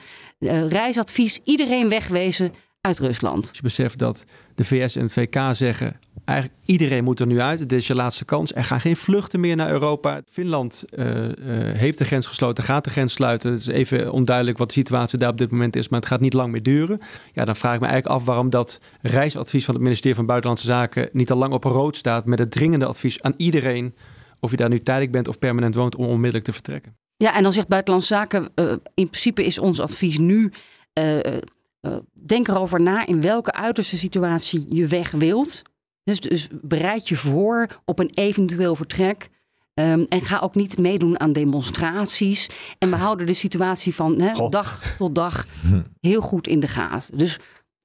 [0.68, 3.50] Reisadvies: iedereen wegwezen uit Rusland.
[3.52, 4.24] Je beseft dat
[4.56, 7.58] de VS en het VK zeggen: eigenlijk iedereen moet er nu uit.
[7.58, 8.54] Dit is je laatste kans.
[8.54, 10.22] Er gaan geen vluchten meer naar Europa.
[10.28, 11.32] Finland uh, uh,
[11.78, 13.52] heeft de grens gesloten, gaat de grens sluiten.
[13.52, 16.20] Het is even onduidelijk wat de situatie daar op dit moment is, maar het gaat
[16.20, 17.00] niet lang meer duren.
[17.32, 20.66] Ja, dan vraag ik me eigenlijk af waarom dat reisadvies van het ministerie van Buitenlandse
[20.66, 23.94] Zaken niet al lang op rood staat met het dringende advies aan iedereen,
[24.40, 26.96] of je daar nu tijdelijk bent of permanent woont, om onmiddellijk te vertrekken.
[27.16, 30.52] Ja, en dan zegt Buitenlandse Zaken, uh, in principe is ons advies nu.
[32.12, 35.62] Denk erover na in welke uiterste situatie je weg wilt.
[36.02, 39.28] Dus, dus bereid je voor op een eventueel vertrek.
[39.74, 42.50] Um, en ga ook niet meedoen aan demonstraties.
[42.78, 45.46] En we houden de situatie van dag tot dag
[46.00, 47.18] heel goed in de gaten.
[47.18, 47.38] Dus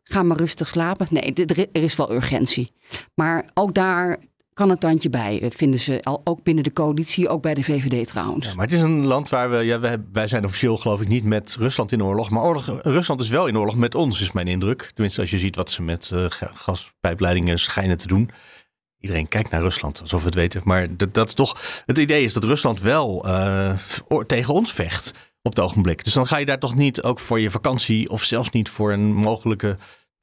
[0.03, 1.07] ga maar rustig slapen.
[1.09, 1.33] Nee,
[1.71, 2.71] er is wel urgentie.
[3.15, 4.17] Maar ook daar
[4.53, 6.03] kan een tandje bij, eh, vinden ze.
[6.03, 8.47] Al, ook binnen de coalitie, ook bij de VVD trouwens.
[8.47, 11.23] Ja, maar het is een land waar we, ja, wij, zijn officieel geloof ik niet
[11.23, 12.29] met Rusland in oorlog.
[12.29, 14.91] Maar oorlog, Rusland is wel in oorlog met ons, is mijn indruk.
[14.93, 18.29] Tenminste, als je ziet wat ze met uh, gaspijpleidingen schijnen te doen.
[18.99, 20.61] Iedereen kijkt naar Rusland, alsof we het weten.
[20.63, 23.73] Maar dat, dat is toch, het idee is dat Rusland wel uh,
[24.25, 25.11] tegen ons vecht
[25.41, 26.03] op het ogenblik.
[26.03, 28.91] Dus dan ga je daar toch niet ook voor je vakantie of zelfs niet voor
[28.91, 29.77] een mogelijke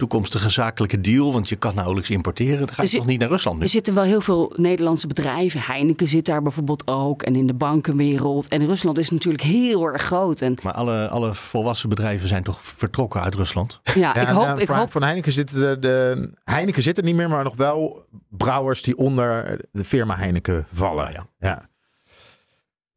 [0.08, 1.32] toekomstige zakelijke deal?
[1.32, 2.58] Want je kan nauwelijks importeren.
[2.58, 3.62] Dan ga je Er zit- toch niet naar Rusland nu?
[3.62, 5.60] Er zitten wel heel veel Nederlandse bedrijven.
[5.60, 7.22] Heineken zit daar bijvoorbeeld ook.
[7.22, 8.48] En in de bankenwereld.
[8.48, 10.40] En Rusland is natuurlijk heel erg groot.
[10.40, 13.80] En Maar alle, alle volwassen bedrijven zijn toch vertrokken uit Rusland?
[13.84, 14.46] ja, Ja, ik en, hoop...
[14.46, 17.56] eh, ik hoop Van Heineken zit, de, de, Heineken zit er niet meer, maar nog
[17.56, 21.12] wel brouwers die onder de firma Heineken vallen.
[21.12, 21.26] Ja.
[21.38, 21.68] ja.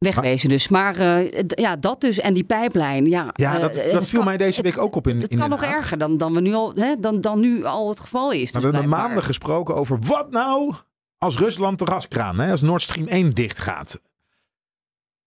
[0.05, 0.67] Wegwezen dus.
[0.67, 2.19] Maar eh, ja, dat dus.
[2.19, 3.05] En die pijplijn.
[3.05, 5.13] Ja, Ja, eh, dat, het dat viel kan- mij deze het- week ook op in,
[5.21, 5.75] Het in kan Den nog Haag.
[5.77, 8.51] erger dan, dan, we nu al, hè, dan, dan nu al het geval is.
[8.51, 10.73] Maar dus we hebben maanden gesproken over wat nou
[11.17, 14.01] als Rusland de gaskraan, hè, als Nord Stream 1 dicht gaat.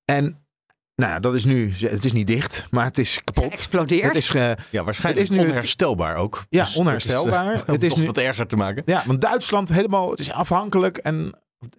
[0.05, 0.47] En
[0.95, 3.45] nou ja, dat is nu, het is niet dicht, maar het is kapot.
[3.45, 4.05] Geëxplodeerd.
[4.05, 6.35] Het is ge- Ja, waarschijnlijk Het is nu het- onherstelbaar ook.
[6.35, 7.55] Ja, Dus dat is, onherstelbaar.
[7.55, 8.83] eh, Het is nog nu- wat erger te maken.
[8.87, 10.97] ja, want Duitsland helemaal, het is afhankelijk.
[10.97, 11.33] En,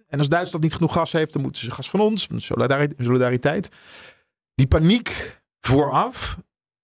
[0.08, 2.28] en als Duitsland niet genoeg gas heeft, dan moeten ze gas van ons,
[2.98, 3.68] solidariteit.
[4.54, 6.38] Die paniek vooraf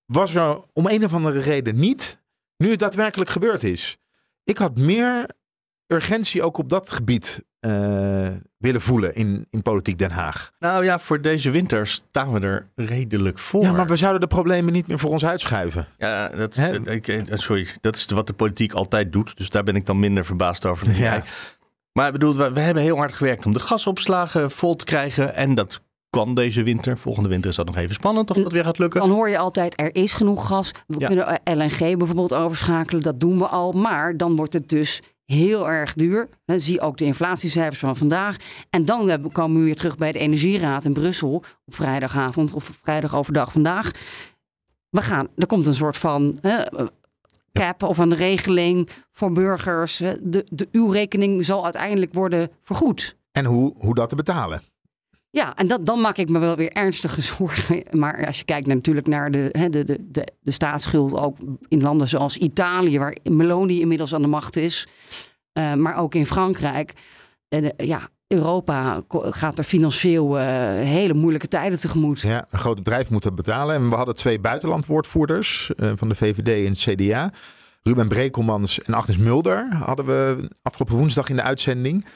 [0.06, 2.22] was er om een of andere reden niet,
[2.56, 3.98] nu het daadwerkelijk gebeurd is.
[4.44, 5.26] Ik had meer
[5.86, 10.52] urgentie ook op dat gebied eh, willen voelen in, in politiek Den Haag.
[10.58, 13.62] Nou ja, voor deze winter staan we er redelijk voor.
[13.62, 15.86] Ja, maar we zouden de problemen niet meer voor ons uitschuiven.
[15.98, 16.84] Ja, dat is, Hè?
[16.84, 19.36] eh, ik, eh, sorry, dat is wat de politiek altijd doet.
[19.36, 20.90] Dus daar ben ik dan minder verbaasd over.
[20.90, 20.96] Ja.
[20.96, 21.22] jij.
[21.92, 25.34] Maar ik bedoel, we, we hebben heel hard gewerkt om de gasopslagen vol te krijgen.
[25.34, 26.98] En dat kan deze winter.
[26.98, 29.00] Volgende winter is dat nog even spannend of dat weer gaat lukken.
[29.00, 30.70] Dan hoor je altijd, er is genoeg gas.
[30.86, 31.06] We Ja.
[31.06, 33.02] kunnen eh, LNG bijvoorbeeld overschakelen.
[33.02, 33.72] Dat doen we al.
[33.72, 36.28] Maar dan wordt het dus heel erg duur.
[36.46, 38.36] Zie ook de inflatiecijfers van vandaag.
[38.70, 41.34] En dan komen we weer terug bij de Energieraad in Brussel.
[41.64, 43.90] Op vrijdagavond of vrijdag overdag vandaag.
[44.90, 46.38] We gaan, er komt een soort van
[47.52, 49.96] cap of een regeling voor burgers.
[49.96, 53.16] De, de, uw rekening zal uiteindelijk worden vergoed.
[53.32, 54.62] En hoe, hoe dat te betalen.
[55.30, 57.82] Ja, en dat, dan maak ik me wel weer ernstige zorgen.
[57.90, 61.36] Maar als je kijkt naar, natuurlijk naar de, hè, de, de, de, de staatsschuld, ook
[61.68, 64.88] in landen zoals Italië, waar Meloni inmiddels aan de macht is,
[65.52, 66.92] eh, maar ook in Frankrijk.
[67.48, 72.20] En, eh, ja, Europa gaat er financieel eh, hele moeilijke tijden tegemoet.
[72.20, 73.74] Ja, een groot bedrijf moet dat betalen.
[73.74, 77.32] En we hadden twee buitenlandwoordvoerders eh, van de VVD en het CDA.
[77.82, 82.06] Ruben Brekelmans en Agnes Mulder hadden we afgelopen woensdag in de uitzending.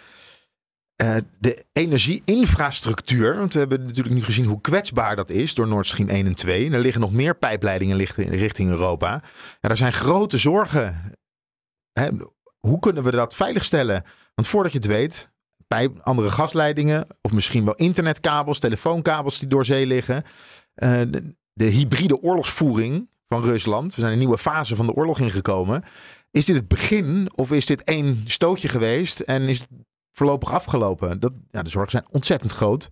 [0.97, 5.87] Eh, de energieinfrastructuur, want we hebben natuurlijk nu gezien hoe kwetsbaar dat is door Nord
[5.87, 6.67] Stream 1 en 2.
[6.67, 9.23] En er liggen nog meer pijpleidingen richting, Europa.
[9.61, 11.15] Ja, er zijn grote zorgen.
[11.93, 12.09] Hè,
[12.59, 14.05] hoe kunnen we dat veiligstellen?
[14.35, 15.33] Want voordat je het weet,
[15.69, 20.23] pijp, andere gasleidingen of misschien wel internetkabels, telefoonkabels die door zee liggen.
[20.75, 23.95] Eh, de, de hybride oorlogsvoering van Rusland.
[23.95, 25.85] We zijn een nieuwe fase van de oorlog ingekomen.
[26.31, 29.69] Is dit het begin of is dit één stootje geweest en is het
[30.13, 31.21] voorlopig afgelopen?
[31.21, 32.91] Dat, ja, de zorgen zijn ontzettend groot.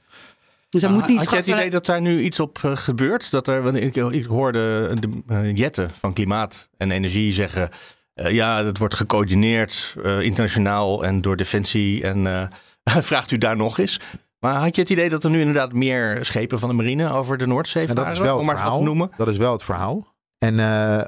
[0.69, 2.77] Dus er Maar moet niet had jij het idee dat daar nu iets op eh,
[2.77, 3.31] gebeurt?
[3.31, 7.71] Dat er, want ik, ik hoorde de eh, jetten van klimaat en energie zeggen...
[8.15, 12.03] eh, ja, dat wordt gecoördineerd eh, internationaal en door Defensie.
[12.03, 12.47] En eh,
[13.03, 14.01] vraagt u daar nog eens?
[14.39, 17.39] Maar had je het idee dat er nu inderdaad meer schepen van de marine over
[17.39, 18.03] de Noordzee En varen?
[18.05, 18.79] dat is wel het wat verhaal.
[18.79, 19.11] te noemen?
[19.17, 20.13] Dat is wel het verhaal.
[20.39, 20.61] En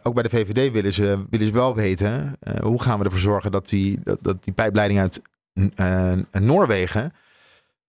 [0.03, 3.51] ook bij de VVD willen ze, willen ze wel weten hoe gaan we ervoor zorgen
[3.51, 5.23] dat die, dat, dat die pijpleiding uit
[6.33, 7.13] Noorwegen,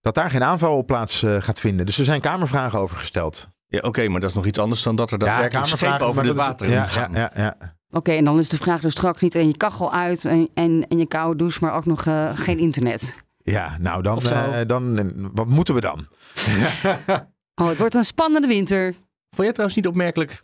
[0.02, 1.86] dat daar geen aanval op plaats gaat vinden.
[1.86, 3.48] Dus er zijn kamervragen over gesteld.
[3.68, 6.36] Ja, oké, maar dat is nog iets anders dan dat er daadwerkelijk schepen over dat
[6.36, 7.12] is- wateren ja, ja, gaan.
[7.14, 10.50] ja, Oké, en dan is de vraag dus straks niet en je kachel uit en,
[10.54, 13.14] en, en je koude douche, maar ook nog eh, geen internet.
[13.38, 16.06] Ja, nou dan, eh, dan, wat moeten we dan?
[17.62, 18.94] Oh, het wordt een spannende winter.
[19.30, 20.44] Vond jij trouwens niet opmerkelijk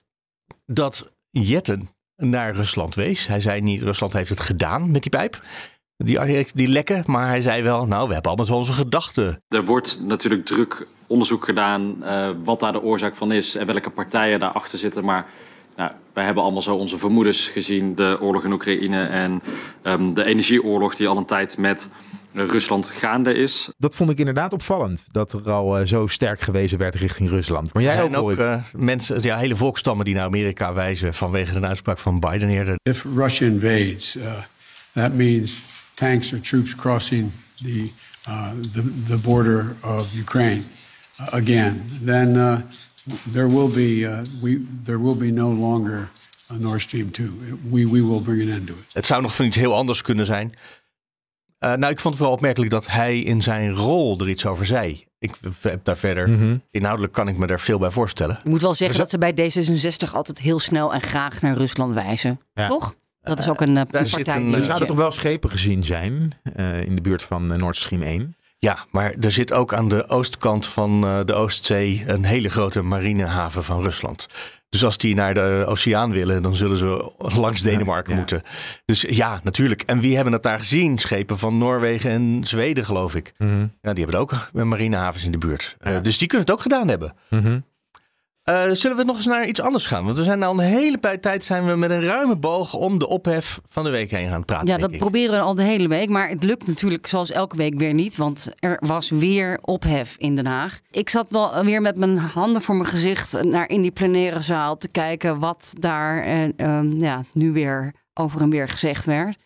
[0.66, 3.28] dat Jetten naar Rusland wees?
[3.28, 5.40] Hij zei niet, Rusland heeft het gedaan met die pijp,
[5.98, 7.04] die, die lekken.
[7.06, 9.44] Maar hij zei wel, nou, we hebben allemaal zo onze gedachten.
[9.48, 13.90] Er wordt natuurlijk druk onderzoek gedaan eh, wat daar de oorzaak van is en welke
[13.90, 15.06] partijen daarachter zitten.
[15.06, 15.28] Maar
[15.76, 17.96] nou, wij hebben allemaal zo onze vermoedens gezien.
[17.96, 19.42] De oorlog in Oekraïne en
[19.82, 21.90] ehm, de energieoorlog die al een tijd met
[22.34, 23.70] Rusland gaande is.
[23.78, 25.06] Dat vond ik inderdaad opvallend.
[25.12, 27.74] Dat er al eh, zo sterk gewezen werd richting Rusland.
[27.74, 31.60] Maar jij ook, en ook eh, mensen, ja, hele volkstammen die naar Amerika wijzen vanwege
[31.60, 32.76] de uitspraak van Biden eerder.
[32.84, 34.34] If Russia invades, uh,
[34.94, 35.62] that means
[35.94, 37.90] tanks or troops crossing the,
[38.28, 40.62] uh, the, the border of Ukraine
[41.20, 41.86] uh, again.
[42.06, 42.58] Then uh,
[43.32, 46.10] there will be uh, we there will be no longer
[46.52, 47.30] a Nord Stream 2.
[47.70, 48.90] We we will bring an end to it.
[48.94, 50.54] Het zou nog van iets heel anders kunnen zijn.
[51.58, 54.66] Eh, nou, ik vond het wel opmerkelijk dat hij in zijn rol er iets over
[54.66, 55.06] zei.
[55.20, 56.58] Ik heb daar verder, Mhm.
[56.72, 58.38] inhoudelijk kan ik me daar veel bij voorstellen.
[58.38, 61.94] Ik moet wel zeggen dat ze bij D66 altijd heel snel en graag naar Rusland
[61.94, 62.40] wijzen.
[62.54, 62.68] Ja.
[62.68, 62.96] Toch?
[63.22, 64.24] Dat is ook een uh, een, partij.
[64.46, 67.76] eh, Er zouden toch wel schepen gezien zijn eh, in de buurt van eh, Nord
[67.76, 68.36] Stream 1.
[68.64, 72.82] Ja, maar er zit ook aan de oostkant van eh, de Oostzee een hele grote
[72.82, 74.28] marinehaven van Rusland.
[74.70, 78.18] Dus als die naar de oceaan willen, dan zullen ze langs Denemarken ja.
[78.18, 78.42] moeten.
[78.86, 79.82] Dus ja, natuurlijk.
[79.82, 80.98] En wie hebben dat daar gezien?
[80.98, 83.34] Schepen van Noorwegen en Zweden, geloof ik.
[83.38, 83.68] Mhm.
[83.82, 85.76] Ja, die hebben ook eh, marinehavens in de buurt.
[85.80, 87.16] Eh, dus die kunnen het ook gedaan hebben.
[87.30, 87.60] Mhm.
[88.44, 90.06] Eh, zullen we nog eens naar iets anders gaan?
[90.06, 92.98] Want we zijn al een hele bij- tijd zijn we met een ruime boog om
[92.98, 94.68] de ophef van de week heen gaan praten.
[94.68, 95.00] Ja, dat ik.
[95.00, 96.10] proberen we al de hele week.
[96.10, 98.16] Maar het lukt natuurlijk zoals elke week weer niet.
[98.16, 100.80] Want er was weer ophef in Den Haag.
[100.92, 104.76] Ik zat wel weer met mijn handen voor mijn gezicht naar in die plenaire zaal
[104.78, 109.38] te kijken wat daar eh, ehm, ja, nu weer over en weer gezegd werd.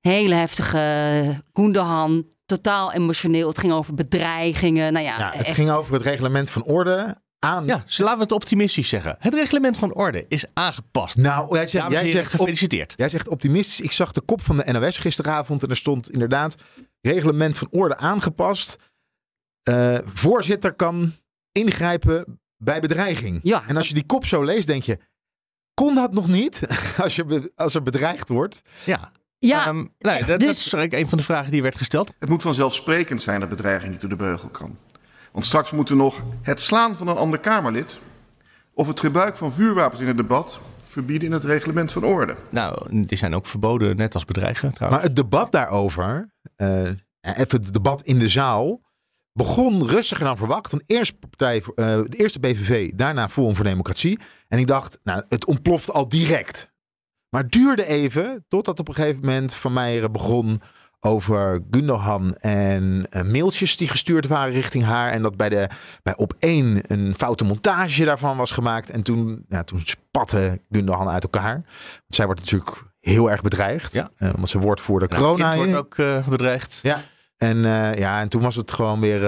[0.00, 3.48] Hele heftige Goendehan, totaal emotioneel.
[3.48, 4.92] Het ging over bedreigingen.
[4.92, 7.64] Nou ja, Ja, het echt- ging over het reglement van orde aan.
[7.66, 9.16] Ja, dus laten we het optimistisch zeggen.
[9.18, 11.16] Het reglement van orde is aangepast.
[11.16, 12.94] Nou, jij zegt, jij zegt op- gefeliciteerd.
[12.96, 13.80] Jij zegt optimistisch.
[13.80, 16.54] Ik zag de kop van de NOS gisteravond en er stond inderdaad
[17.00, 18.76] reglement van orde aangepast.
[19.62, 21.12] Eh, voorzitter kan
[21.52, 23.40] ingrijpen bij bedreiging.
[23.42, 23.64] Ja.
[23.66, 24.98] En als je die kop zo leest, denk je,
[25.74, 26.66] kon dat nog niet?
[27.02, 28.62] als, je, als er bedreigd wordt.
[28.84, 29.12] Ja.
[29.38, 32.12] ja, Ehm, nou, dat, dat dus- is eigenlijk een van de vragen die werd gesteld.
[32.18, 34.78] Het moet vanzelfsprekend zijn dat bedreiging niet door de beugel kan.
[35.38, 37.98] Want straks moeten nog het slaan van een ander Kamerlid
[38.74, 42.36] of het gebruik van vuurwapens in het debat verbieden in het reglement van orde.
[42.50, 45.02] Nou, die zijn ook verboden, net als bedreigen trouwens.
[45.02, 46.82] Maar het debat daarover, eh,
[47.20, 48.80] even het debat in de zaal,
[49.32, 50.70] begon rustiger dan verwacht.
[50.70, 54.18] Want eerst partij, eh, de eerste BVV, daarna Forum voor Democratie.
[54.48, 56.70] En ik dacht, nou, het ontploft al direct.
[57.28, 60.60] Maar het duurde even, totdat op een gegeven moment Van Meijeren begon
[61.00, 65.10] over Gundogan en eh, mailtjes die gestuurd waren richting haar.
[65.10, 65.68] En dat bij, de,
[66.02, 68.90] bij op één een foute montage daarvan was gemaakt.
[68.90, 71.52] En toen, ja, toen spatte Gundogan uit elkaar.
[71.52, 73.92] Want zij wordt natuurlijk heel erg bedreigd.
[73.92, 74.10] Ja.
[74.16, 75.52] Eh, want ze wordt voor de Nou, corona.
[75.54, 76.78] kind wordt ook eh, bedreigd.
[76.82, 77.00] Ja.
[77.36, 77.58] En,
[77.98, 79.20] ja, en toen was het gewoon weer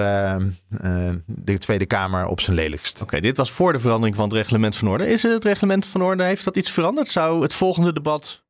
[1.25, 3.01] de Tweede Kamer op zijn lelijkst.
[3.01, 5.07] Oké, dit was voor de verandering van het reglement van orde.
[5.07, 7.09] Is het reglement van orde, heeft dat iets veranderd?
[7.11, 8.40] Zou het volgende debat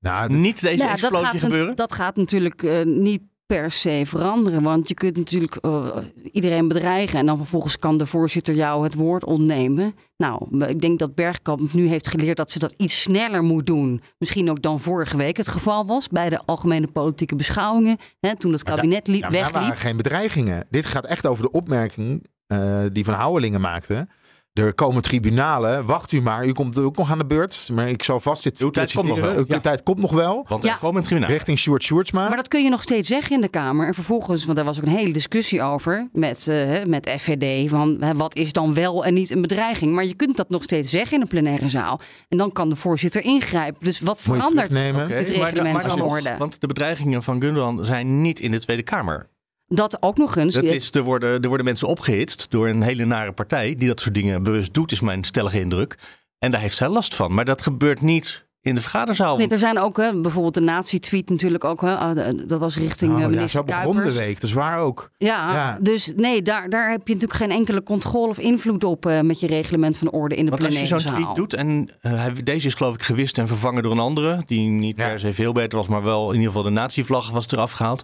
[0.00, 1.76] Nou, dit- niet deze Nou explosie gaat, gebeuren?
[1.76, 4.62] Dat gaat natuurlijk eh, niet per se veranderen.
[4.62, 5.96] Want je kunt natuurlijk eh,
[6.32, 7.18] iedereen bedreigen.
[7.18, 9.94] En dan vervolgens kan de voorzitter jou het woord ontnemen.
[10.16, 14.02] Nou, ik denk dat Bergkamp nu heeft geleerd dat ze dat iets sneller moet doen.
[14.18, 16.08] Misschien ook dan vorige week het geval was.
[16.08, 17.96] Bij de algemene politieke beschouwingen.
[18.20, 19.62] Hè, toen het kabinet liep, ja, maar daar wegliep.
[19.62, 20.66] waren geen bedreigingen.
[20.70, 24.08] Dit gaat echt over de opmerking eh, die Van Houwelingen maakte.
[24.52, 25.86] Er komen tribunalen.
[25.86, 26.46] Wacht u maar.
[26.46, 27.68] U komt ook nog aan de beurt.
[27.72, 29.36] Maar ik zal vast dit Uw tijd komt nog wel.
[29.36, 29.60] Uw Ja.
[29.60, 30.44] tijd komt nog wel.
[30.48, 30.72] Want Ja.
[30.72, 31.30] er komen een tribunaal.
[31.30, 32.28] Richting Sjoerd Sjoerdsma.
[32.28, 33.86] Maar dat kun je nog steeds zeggen in de Kamer.
[33.86, 37.68] En vervolgens, want daar was ook een hele discussie over met, hè, met FVD.
[37.70, 39.92] Van hè, wat is dan wel en niet een bedreiging?
[39.92, 42.00] Maar je kunt dat nog steeds zeggen in een plenaire zaal.
[42.28, 43.84] En dan kan de voorzitter ingrijpen.
[43.84, 45.04] Dus wat verandert terugnemen.
[45.04, 46.34] Oké, het maar- reglement maar van orde?
[46.38, 49.28] Want de bedreigingen van Gundogan zijn niet in de Tweede Kamer.
[49.74, 50.54] Dat ook nog eens.
[50.54, 54.00] Dat is, er, worden, er worden mensen opgehitst door een hele nare partij die dat
[54.00, 55.98] soort dingen bewust doet, is mijn stellige indruk.
[56.38, 57.34] En daar heeft zij last van.
[57.34, 59.36] Maar dat gebeurt niet in de vergaderzaal.
[59.36, 61.80] Nee, er zijn ook hè, bijvoorbeeld de nazi-tweet natuurlijk ook.
[61.80, 64.14] Hè, ah, dat was richting eh, Oh, ja, minister zo begon Kuipers.
[64.16, 64.34] de week.
[64.34, 65.10] Dat is waar ook.
[65.16, 65.78] Ja, Ja.
[65.80, 69.40] dus nee, daar, daar heb je natuurlijk geen enkele controle of invloed op eh, met
[69.40, 72.12] je reglement van orde in de Want als je plenaire zo'n tweet doet en eh,
[72.22, 75.08] hij- deze is geloof ik gewist en vervangen door een andere, die niet Ja.
[75.08, 78.02] per se veel beter was, maar wel in ieder geval de nazi-vlag was eraf gehaald.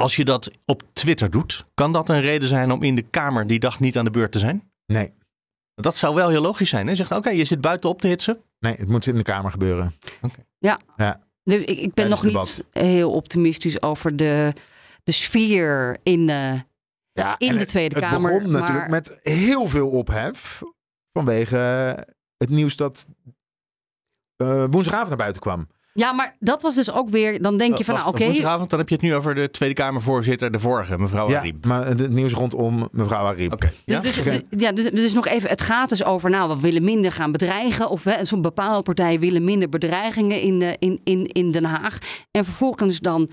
[0.00, 3.46] Als je dat op Twitter doet, kan dat een reden zijn om in de Kamer
[3.46, 4.70] die dag niet aan de beurt te zijn?
[4.86, 5.12] Nee.
[5.74, 6.86] Dat zou wel heel logisch zijn.
[6.86, 6.94] Hè?
[6.94, 8.40] Zegt, oké, je zit buiten op te hitsen.
[8.58, 9.94] Nee, het moet in de Kamer gebeuren.
[10.58, 10.80] Ja.
[10.96, 11.22] Ja.
[11.44, 14.52] Ik, ik ben nog het niet heel optimistisch over de,
[15.04, 16.62] de sfeer in de,
[17.12, 18.32] Ja, in de het- Tweede het Kamer.
[18.32, 20.62] begon natuurlijk met heel veel ophef.
[21.12, 21.56] Vanwege
[22.36, 23.06] het nieuws dat
[24.36, 25.68] eh, woensdagavond naar buiten kwam.
[25.92, 27.42] Ja, maar dat was dus ook weer.
[27.42, 28.24] Dan denk je van, nou, oké.
[28.24, 31.66] Woensdagavond, dan heb je het nu over de Tweede Kamervoorzitter, de vorige, mevrouw ja, Ariep.
[31.66, 33.52] maar het nieuws rondom mevrouw Ariep.
[33.52, 33.72] Oké.
[33.84, 34.00] Ja?
[34.00, 37.12] Dus, dus, ja, dus, dus nog even, het gaat dus over, nou, we willen minder
[37.12, 37.90] gaan bedreigen.
[37.90, 41.98] Of hè, zo'n bepaalde partijen willen minder bedreigingen in, eh, in, in, in Den Haag.
[42.30, 43.30] En vervolgens dan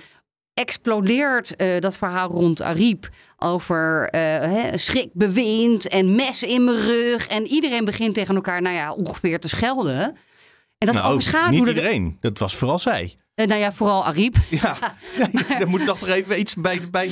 [0.53, 7.27] explodeert eh, dat verhaal rond Ariep over eh, hè, schrikbewind en mes in mijn rug.
[7.27, 10.15] En iedereen begint tegen elkaar, nou ja, ongeveer te schelden.
[10.77, 11.55] En dat nou, overschaduwde...
[11.55, 12.17] niet de- iedereen.
[12.19, 13.15] Dat was vooral zij.
[13.35, 14.35] eh, nou ja, vooral Ariep.
[14.49, 14.77] Ja,
[15.47, 17.11] daar moet toch even iets bij, bij.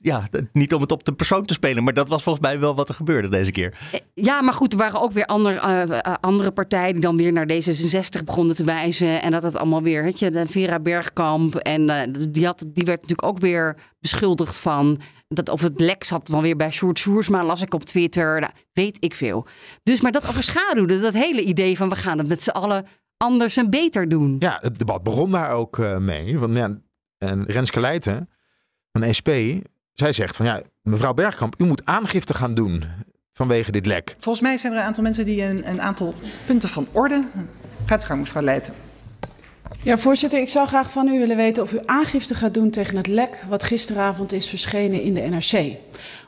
[0.00, 2.74] Ja, niet om het op de persoon te spelen, maar dat was volgens mij wel
[2.74, 3.78] wat er gebeurde deze keer.
[4.14, 7.32] Ja, maar goed, er waren ook weer andere, eh, eh, andere partijen die dan weer
[7.32, 9.22] naar D66 begonnen te wijzen.
[9.22, 11.54] En dat het allemaal weer, weet je, de Vera Bergkamp.
[11.54, 15.00] En eh, die, had, die werd natuurlijk ook weer beschuldigd van.
[15.34, 18.40] Dat of het lek zat dan weer bij Sjoerd Sjoersma, las ik op Twitter.
[18.40, 19.46] Nou, weet ik veel.
[19.82, 23.56] Dus, maar dat overschaduwde dat hele idee van we gaan het met z'n allen anders
[23.56, 24.36] en beter doen.
[24.38, 26.38] Ja, het debat begon daar ook eh, mee.
[26.38, 26.78] Want ja,
[27.18, 28.28] en Renske Leijten
[28.92, 29.28] van SP,
[29.92, 32.84] zij zegt van ja, mevrouw Bergkamp, u moet aangifte gaan doen
[33.32, 34.16] vanwege dit lek?
[34.18, 36.14] Volgens mij zijn er een aantal mensen die een, een aantal
[36.46, 37.24] punten van orde.
[37.86, 38.74] Gaat u gang, mevrouw Leijten.
[39.84, 42.96] Ja, voorzitter, ik zou graag van u willen weten of u aangifte gaat doen tegen
[42.96, 45.52] het lek wat gisteravond is verschenen in de NRC.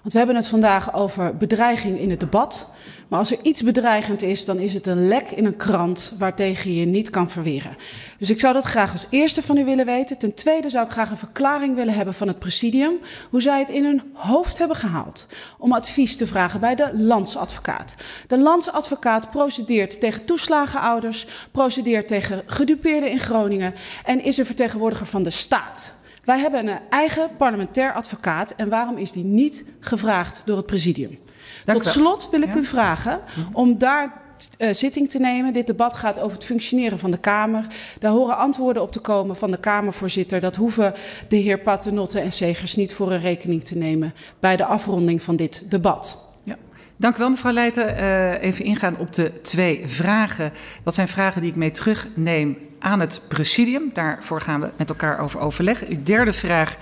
[0.03, 2.69] Want we hebben het vandaag over bedreiging in het debat.
[3.09, 6.71] Maar als er iets bedreigend is, dan is het een lek in een krant waartegen
[6.71, 7.77] je je niet kan verweren.
[8.19, 10.19] Dus ik zou dat graag als eerste van u willen weten.
[10.19, 12.99] Ten tweede zou ik graag een verklaring willen hebben van het presidium.
[13.31, 15.27] Hoe zij het in hun hoofd hebben gehaald
[15.59, 17.95] om advies te vragen bij de landsadvocaat.
[18.27, 25.23] De landsadvocaat procedeert tegen toeslagenouders, procedeert tegen gedupeerden in Groningen en is een vertegenwoordiger van
[25.23, 25.95] de staat.
[26.25, 31.19] Wij hebben een eigen parlementair advocaat en waarom is die niet gevraagd door het presidium?
[31.67, 32.57] Dank Tot slot wil ik Ja.
[32.57, 33.21] u vragen
[33.53, 34.13] om daar
[34.57, 35.53] eh, zitting te nemen.
[35.53, 37.67] Dit debat gaat over het functioneren van de Kamer.
[37.99, 40.41] Daar horen antwoorden op te komen van de Kamervoorzitter.
[40.41, 40.95] Dat hoeven
[41.29, 45.37] de heer Paternotte en Segers niet voor een rekening te nemen bij de afronding van
[45.37, 46.27] dit debat.
[46.45, 46.57] Ja.
[46.97, 47.97] Dank u wel, mevrouw Leijten.
[47.97, 50.53] Eh, even ingaan op de twee vragen.
[50.83, 53.91] Dat zijn vragen die ik mee terugneem aan het presidium.
[53.93, 55.89] Daarvoor gaan we met elkaar over overleggen.
[55.89, 56.77] Uw derde vraag.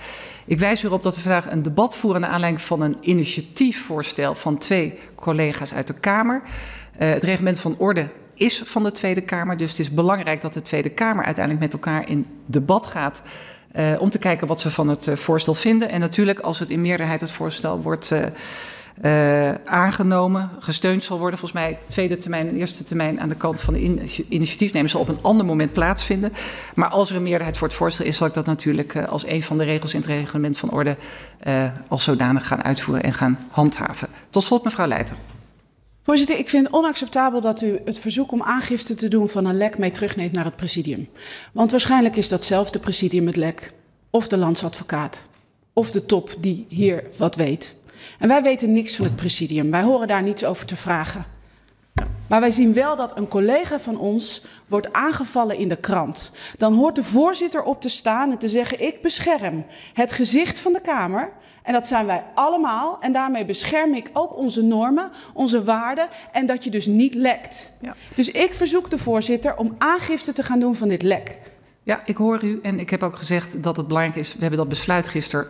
[0.47, 4.57] Ik wijs erop dat we vandaag een debat voeren naar aanleiding van een initiatiefvoorstel van
[4.57, 6.41] twee collega's uit de Kamer.
[6.97, 9.57] Eh, het reglement van orde is van de Tweede Kamer.
[9.57, 13.21] Dus het is belangrijk dat de Tweede Kamer uiteindelijk met elkaar in debat gaat.
[13.71, 15.89] eh, om te kijken wat ze van het eh, voorstel vinden.
[15.89, 18.11] En natuurlijk, als het in meerderheid het voorstel wordt
[19.01, 21.39] eh, aangenomen, gesteund zal worden.
[21.39, 25.01] Volgens mij tweede termijn en eerste termijn aan de kant van de in- initiatiefnemers zal
[25.01, 26.33] op een ander moment plaatsvinden.
[26.75, 29.25] Maar als er een meerderheid voor het voorstel is, zal ik dat natuurlijk eh, als
[29.25, 30.97] een van de regels in het reglement van orde
[31.39, 34.07] eh, als zodanig gaan uitvoeren en gaan handhaven.
[34.29, 35.15] Tot slot, mevrouw Leijten.
[36.03, 39.57] Voorzitter, ik vind het onacceptabel dat u het verzoek om aangifte te doen van een
[39.57, 41.07] lek mee terugneemt naar het presidium.
[41.51, 43.71] Want waarschijnlijk is datzelfde presidium het lek,
[44.09, 45.25] of de landsadvocaat,
[45.73, 47.75] of de top die hier wat weet.
[48.19, 49.71] En wij weten niks van het presidium.
[49.71, 51.25] Wij horen daar niets over te vragen.
[52.27, 56.31] Maar wij zien wel dat een collega van ons wordt aangevallen in de krant.
[56.57, 60.73] Dan hoort de voorzitter op te staan en te zeggen: Ik bescherm het gezicht van
[60.73, 61.31] de Kamer.
[61.63, 62.97] En dat zijn wij allemaal.
[62.99, 66.07] En daarmee bescherm ik ook onze normen, onze waarden.
[66.31, 67.71] En dat je dus niet lekt.
[67.81, 67.95] Ja.
[68.15, 71.39] Dus ik verzoek de voorzitter om aangifte te gaan doen van dit lek.
[71.85, 74.33] Ja, ik hoor u en ik heb ook gezegd dat het belangrijk is.
[74.33, 75.47] We hebben dat besluit gisteren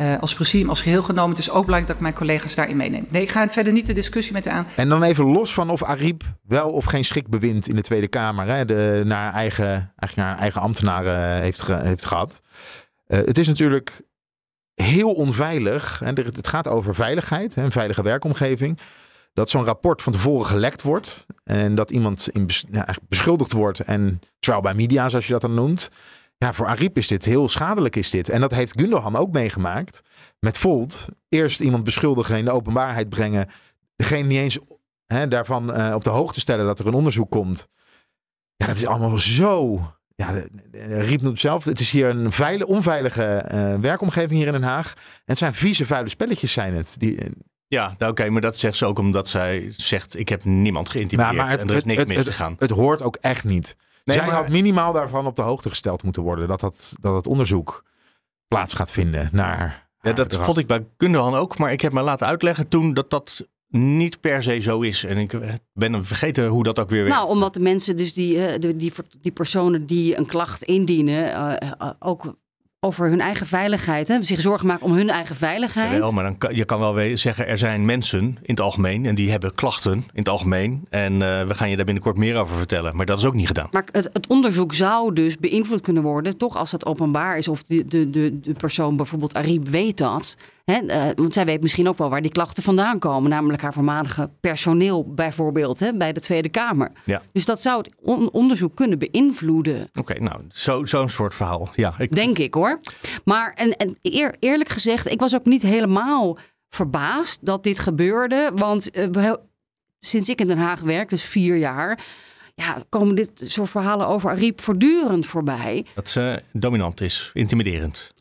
[0.00, 1.30] uh, als presidium, als geheel genomen.
[1.30, 3.06] Het is ook belangrijk dat ik mijn collega's daarin meeneem.
[3.08, 4.66] Nee, ik ga verder niet de discussie met u aan.
[4.76, 8.08] En dan even los van of Ariep wel of geen schik bewint in de Tweede
[8.08, 8.46] Kamer.
[8.46, 9.66] Hè, de, naar, eigen,
[9.96, 12.40] eigenlijk naar eigen ambtenaren heeft, ge, heeft gehad.
[13.08, 14.00] Uh, het is natuurlijk
[14.74, 16.00] heel onveilig.
[16.02, 18.78] En het gaat over veiligheid, een veilige werkomgeving.
[19.32, 21.26] Dat zo'n rapport van tevoren gelekt wordt.
[21.44, 22.64] En dat iemand in bes,
[23.08, 23.80] beschuldigd wordt.
[23.80, 25.88] En trial by media, zoals je dat dan noemt.
[26.38, 27.96] Ja, voor Ariep is dit heel schadelijk.
[27.96, 28.28] Is dit.
[28.28, 30.00] En dat heeft Gundogan ook meegemaakt.
[30.38, 31.06] Met Volt.
[31.28, 33.48] Eerst iemand beschuldigen, in de openbaarheid brengen.
[33.96, 34.58] Degene niet eens
[35.06, 37.68] hè, daarvan uh, op de hoogte stellen dat er een onderzoek komt.
[38.56, 39.80] Ja, dat is allemaal zo
[40.14, 40.42] ja,
[40.88, 44.92] Riep noemt zelf, het is hier een veile, onveilige uh, werkomgeving hier in Den Haag.
[44.94, 46.94] En het zijn vieze, vuile spelletjes zijn het.
[46.98, 47.30] Die, uh,
[47.72, 50.88] ja, nou, oké, okay, maar dat zegt ze ook omdat zij zegt, ik heb niemand
[50.88, 52.52] geïntimideerd maar het, en er is niks het, mis het, gegaan.
[52.52, 53.76] Het, het hoort ook echt niet.
[54.04, 56.48] Nee, zij maar- had minimaal daarvan op de hoogte gesteld moeten worden.
[56.48, 57.84] Dat dat, dat het onderzoek
[58.48, 59.88] plaats gaat vinden naar...
[60.00, 60.44] Ja, dat gedrag.
[60.44, 64.20] vond ik bij Kundehan ook, maar ik heb me laten uitleggen toen dat dat niet
[64.20, 65.04] per se zo is.
[65.04, 67.16] En ik eh, ben vergeten hoe dat ook weer werkt.
[67.16, 71.32] Nou, omdat de mensen, dus die, eh, de- die, die personen die een klacht indienen,
[71.60, 72.36] eh, ook
[72.84, 75.92] over hun eigen veiligheid, hè, zich zorgen maken om hun eigen veiligheid.
[75.92, 79.06] Jawel, maar dan kan, je kan wel weer zeggen, er zijn mensen in het algemeen
[79.06, 80.86] en die hebben klachten in het algemeen.
[80.90, 82.96] En eh, we gaan je daar binnenkort meer over vertellen.
[82.96, 83.68] Maar dat is ook niet gedaan.
[83.70, 87.62] Maar het, het onderzoek zou dus beïnvloed kunnen worden, toch als het openbaar is of
[87.62, 90.36] de, de, de, de persoon, bijvoorbeeld Ariep, weet dat.
[90.72, 90.78] Hè?
[90.86, 94.30] eh, want zij weet misschien ook wel waar die klachten vandaan komen, namelijk haar voormalige
[94.40, 96.92] personeel bijvoorbeeld hè, bij de Tweede Kamer.
[97.04, 97.22] Ja.
[97.32, 99.90] Dus dat zou het on- onderzoek kunnen beïnvloeden.
[99.94, 101.68] Oké, nou, zo- zo'n soort verhaal.
[101.74, 102.80] Ja, ik, Denk ik hoor.
[103.24, 108.50] Maar en, en eer- eerlijk gezegd, ik was ook niet helemaal verbaasd dat dit gebeurde.
[108.54, 109.32] Want eh,
[110.00, 112.04] sinds ik in Den Haag werk, dus vier jaar,
[112.54, 115.86] ja, komen dit soort verhalen over Ariep voortdurend voorbij.
[115.94, 118.11] dat ze dominant is, intimiderend.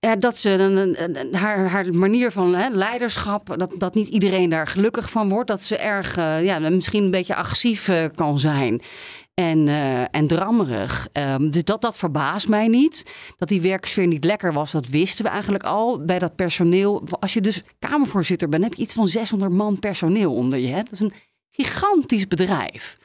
[0.00, 5.10] Ja, dat ze haar, haar manier van hè, leiderschap, dat, dat niet iedereen daar gelukkig
[5.10, 5.48] van wordt.
[5.48, 8.80] Dat ze erg, eh, ja, misschien een beetje agressief eh, kan zijn.
[9.34, 11.08] En, eh, en drammerig.
[11.12, 13.14] Ehm, dus dat, dat verbaast mij niet.
[13.38, 16.04] Dat die werksfeer niet lekker was, dat wisten we eigenlijk al.
[16.04, 17.02] Bij dat personeel.
[17.20, 20.68] Als je dus Kamervoorzitter bent, heb je iets van 600 man personeel onder je.
[20.68, 20.82] Hè?
[20.82, 21.12] Dat is een
[21.50, 22.98] gigantisch bedrijf.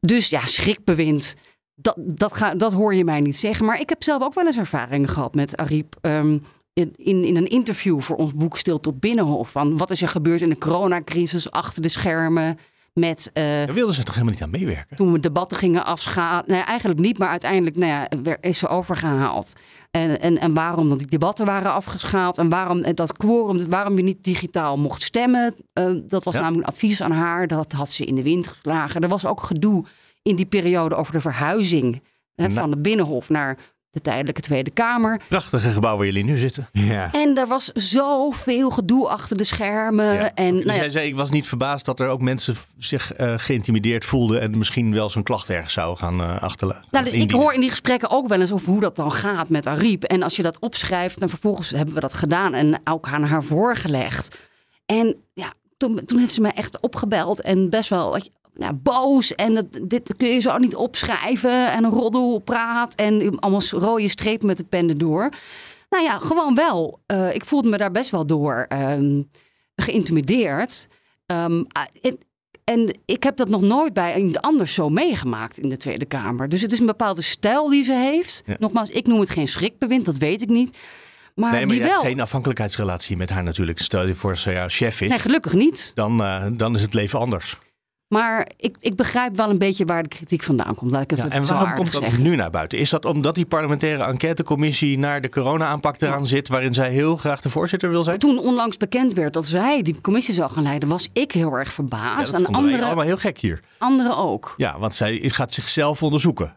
[0.00, 1.34] Dus ja, schrikbewind.
[1.78, 3.66] Dat, dat, ga, dat hoor je mij niet zeggen.
[3.66, 5.96] Maar ik heb zelf ook wel eens ervaringen gehad met Ariep.
[6.00, 6.38] ehm,
[6.72, 6.92] in,
[7.24, 9.50] in een interview voor ons boek Stil tot Binnenhof.
[9.50, 12.58] Van wat is er gebeurd in de coronacrisis achter de schermen.
[12.92, 14.96] Met, eh, Daar wilden ze toch helemaal niet aan meewerken?
[14.96, 16.44] toen we debatten gingen afschalen.
[16.46, 17.90] Nee, eigenlijk niet, maar uiteindelijk nou
[18.22, 19.52] ja, is ze overgehaald.
[19.90, 22.38] En, en, en waarom dat die debatten waren afgeschaald.
[22.38, 25.54] En waarom eh, dat quorum, waarom je niet digitaal mocht stemmen.
[25.72, 26.40] eh, dat was Ja.
[26.40, 27.46] namelijk een advies aan haar.
[27.46, 29.00] Dat had ze in de wind geslagen.
[29.00, 29.84] Er was ook gedoe
[30.26, 32.02] in die periode over de verhuizing
[32.34, 32.52] hè, Nou.
[32.58, 33.58] van de Binnenhof naar
[33.90, 35.20] de tijdelijke Tweede Kamer.
[35.28, 36.68] Prachtige gebouw waar jullie nu zitten.
[36.72, 37.12] Ja.
[37.12, 40.14] En er was zoveel gedoe achter de schermen.
[40.14, 40.34] Ja.
[40.34, 44.04] En nou ja, zei, ik was niet verbaasd dat er ook mensen zich eh, geïntimideerd
[44.04, 46.88] voelden en misschien wel zo'n klacht ergens zouden gaan eh achterlaten.
[46.90, 49.48] Nou, dus ik hoor in die gesprekken ook wel eens over hoe dat dan gaat
[49.48, 50.02] met Ariep.
[50.02, 53.44] En als je dat opschrijft, dan vervolgens hebben we dat gedaan en ook aan haar
[53.44, 54.48] voorgelegd.
[54.86, 58.18] En ja, toen, toen heeft ze mij echt opgebeld en best wel
[58.58, 59.34] ja, boos.
[59.34, 61.72] En dat, dit kun je zo niet opschrijven.
[61.72, 65.30] En een roddelpraat en allemaal rode strepen met de pen erdoor.
[65.90, 67.00] Nou ja, gewoon wel.
[67.06, 69.22] Eh, ik voelde me daar best wel door ehm,
[69.76, 70.88] geïntimideerd.
[71.26, 71.62] Ehm,
[72.00, 72.18] en,
[72.64, 76.48] en ik heb dat nog nooit bij iemand anders zo meegemaakt in de Tweede Kamer.
[76.48, 78.42] Dus het is een bepaalde stijl die ze heeft.
[78.46, 78.56] Ja.
[78.58, 80.78] Nogmaals, ik noem het geen schrikbewind, dat weet ik niet.
[81.34, 81.92] Maar, nee, maar die je wel.
[81.92, 83.78] hebt geen afhankelijkheidsrelatie met haar natuurlijk.
[83.78, 85.92] Stel je voor ze jouw chef is, Nee, gelukkig niet.
[85.94, 87.58] dan, eh, dan is het leven anders.
[88.08, 90.90] Maar ik, ik begrijp wel een beetje waar de kritiek vandaan komt.
[90.90, 92.22] Laat ik het Ja, en waarom komt dat zeggen.
[92.22, 92.78] nu naar buiten?
[92.78, 97.40] Is dat omdat die parlementaire enquêtecommissie naar de corona-aanpak eraan zit, waarin zij heel graag
[97.40, 98.18] de voorzitter wil zijn?
[98.18, 101.66] Toen onlangs bekend werd dat zij die commissie zou gaan leiden, was ik heel erg
[101.66, 102.32] Ja, verbaasd.
[102.32, 103.60] dat en anderen allemaal heel gek hier.
[103.78, 104.54] anderen ook.
[104.56, 106.56] Ja, want zij gaat zichzelf onderzoeken.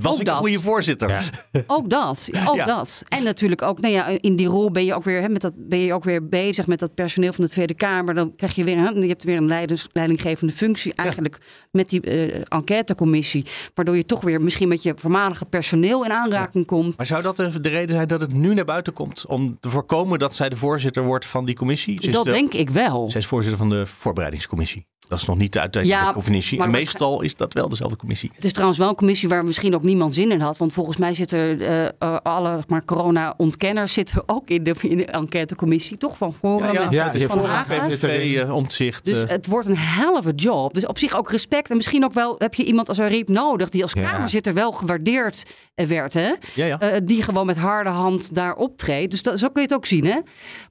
[0.00, 0.34] Was Ook ik dat.
[0.34, 1.30] een goede voorzitter?
[1.66, 2.64] Ook dat, ook Ja.
[2.64, 3.02] dat.
[3.08, 5.52] En natuurlijk ook, nou ja, in die rol ben je ook weer, hè, met dat,
[5.56, 8.14] ben je ook weer bezig met dat personeel van de Tweede Kamer.
[8.14, 11.38] Dan krijg je weer, hè, je hebt weer een leiders, leidinggevende functie eigenlijk
[11.70, 13.44] met die eh, enquêtecommissie.
[13.74, 16.96] Waardoor je toch weer misschien met je voormalige personeel in aanraking komt.
[16.96, 19.26] Maar zou dat de de reden zijn dat het nu naar buiten komt?
[19.26, 21.98] Om te voorkomen dat zij de voorzitter wordt van die commissie?
[22.02, 23.10] Ze Dat de- denk ik wel.
[23.10, 24.86] Zij is voorzitter van de voorbereidingscommissie.
[25.10, 26.62] Dat is nog niet de uiteindelijke Ja, commissie.
[26.62, 28.30] En meestal is dat wel dezelfde commissie.
[28.34, 30.56] Het is trouwens wel een commissie waar misschien ook niemand zin in had.
[30.56, 35.04] Want volgens mij zitten eh, eh, alle maar corona-ontkenners zitten ook in de, in de
[35.06, 35.96] enquêtecommissie.
[35.96, 37.90] Toch van Forum en Ja, van Forum Hagen.
[37.90, 38.18] zit erin.
[38.20, 39.04] PVV, omzicht.
[39.04, 40.74] Dus eh, het wordt een helve job.
[40.74, 41.70] Dus op zich ook respect.
[41.70, 43.68] En misschien ook wel heb je iemand als Ariep nodig...
[43.68, 44.10] die als Ja.
[44.10, 45.44] kamerzitter wel gewaardeerd
[45.74, 46.14] eh, werd.
[46.14, 46.32] Hè?
[46.54, 46.80] ja, ja.
[46.80, 49.10] Eh, die gewoon met harde hand daar optreedt.
[49.10, 50.04] Dus dat, zo kun je het ook zien.
[50.04, 50.18] Hè?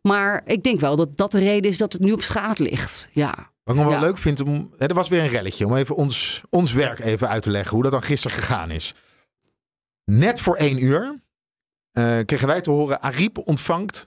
[0.02, 3.10] Maar ik denk wel dat dat de reden is dat het nu op straat ligt.
[3.12, 3.50] Ja.
[3.70, 4.08] Wat ik nog wel Ja.
[4.08, 5.66] leuk vind, om, hè, er was weer een relletje.
[5.66, 7.74] Om even ons, ons werk even uit te leggen.
[7.74, 8.94] Hoe dat dan gisteren gegaan is.
[10.06, 11.22] Net voor één uur
[11.92, 13.02] eh, kregen wij te horen.
[13.02, 14.06] Ariep ontvangt,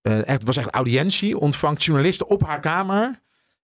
[0.00, 1.38] eh, echt, het was echt audiëntie.
[1.38, 3.20] Ontvangt journalisten op haar kamer.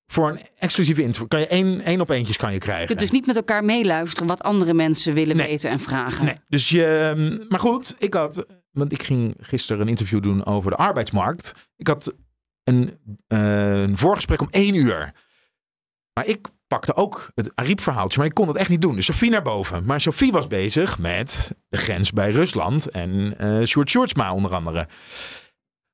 [0.06, 1.28] Voor een exclusieve interview.
[1.28, 2.86] Kan je één, één op eentjes kan je Je krijgen.
[2.86, 4.28] kunt dus niet met elkaar meeluisteren...
[4.28, 5.46] wat andere mensen willen Nee.
[5.46, 6.24] weten en vragen.
[6.24, 6.84] Nee, dus je,
[7.16, 11.52] ehm, maar goed, ik had, want ik ging gisteren een interview doen over de arbeidsmarkt.
[11.76, 12.14] Ik had
[12.68, 15.12] een, eh, een voorgesprek om één uur.
[16.12, 18.94] Maar ik pakte ook het Ariep-verhaaltje, maar ik kon dat echt niet doen.
[18.94, 19.84] Dus Sofie naar boven.
[19.84, 24.88] Maar Sofie was bezig met de grens bij Rusland en eh Sjoerd Sjoerdsma onder andere.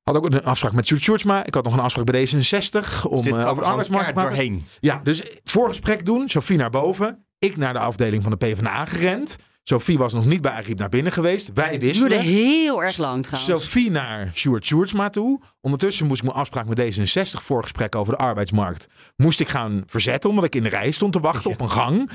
[0.03, 1.45] Had ook een afspraak met Sjoerd Sjoerdsma.
[1.45, 4.31] Ik had nog een afspraak bij D66 om eh, over de arbeidsmarkt te praten.
[4.31, 4.65] doorheen.
[4.79, 6.29] Ja, dus het voorgesprek doen.
[6.29, 7.25] Sofie naar boven.
[7.39, 9.35] Ik naar de afdeling van de PvdA gerend.
[9.67, 11.53] Sofie was nog niet bij Ariep naar binnen geweest.
[11.53, 12.19] Wij Het duurde wisten.
[12.19, 13.63] heel erg lang trouwens.
[13.63, 15.39] Sofie naar Sjoerd Sjoerdsma toe.
[15.61, 18.87] Ondertussen moest ik mijn afspraak met D66 voorgesprek over de arbeidsmarkt.
[19.15, 22.09] Moest ik gaan verzetten omdat ik in de rij stond te wachten op een gang.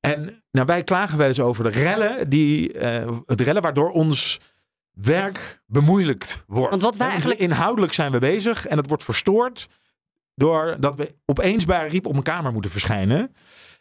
[0.00, 4.40] En nou, wij klagen wel eens over de rellen, die, eh, het rellen waardoor ons
[4.90, 6.70] werk bemoeilijkt wordt.
[6.70, 9.68] Want wat wij eigenlijk- Inhoudelijk zijn we bezig en het wordt verstoord
[10.34, 13.34] doordat we opeens bij Riep op een kamer moeten verschijnen.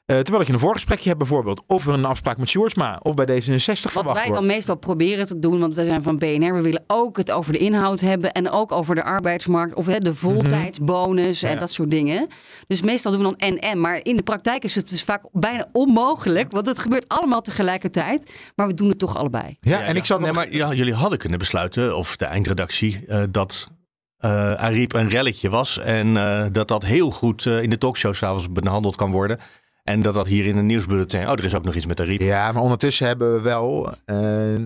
[0.08, 1.64] Eh, terwijl ik in een voorgesprekje heb bijvoorbeeld.
[1.68, 4.40] Of een afspraak met Sjoerdsma of bij D66 Wat verwacht wij wordt.
[4.42, 7.54] dan meestal proberen te doen, want we zijn van BNR, we willen ook het over
[7.54, 11.54] de inhoud hebben en ook over de arbeidsmarkt of hè, de voltijdsbonus en Mhm.
[11.56, 11.60] Ja.
[11.60, 12.28] dat soort dingen.
[12.68, 15.68] Dus meestal doen we dan en-en, maar in de praktijk is het dus vaak bijna
[15.72, 19.56] onmogelijk, want het gebeurt allemaal tegelijkertijd, maar we doen het toch allebei.
[19.60, 23.04] Ja, en ik zat nee, nog- maar ja, jullie hadden kunnen besluiten, of de eindredactie,
[23.08, 23.70] eh, dat
[24.18, 25.78] eh Ariep een relletje was.
[25.80, 29.40] En eh, dat dat heel goed eh, in de talkshow s'avonds behandeld kan worden.
[29.88, 32.22] En dat dat hier in een nieuwsbulletin, oh, er is ook nog iets met Ariep.
[32.22, 34.18] Ja, maar ondertussen hebben we wel eh,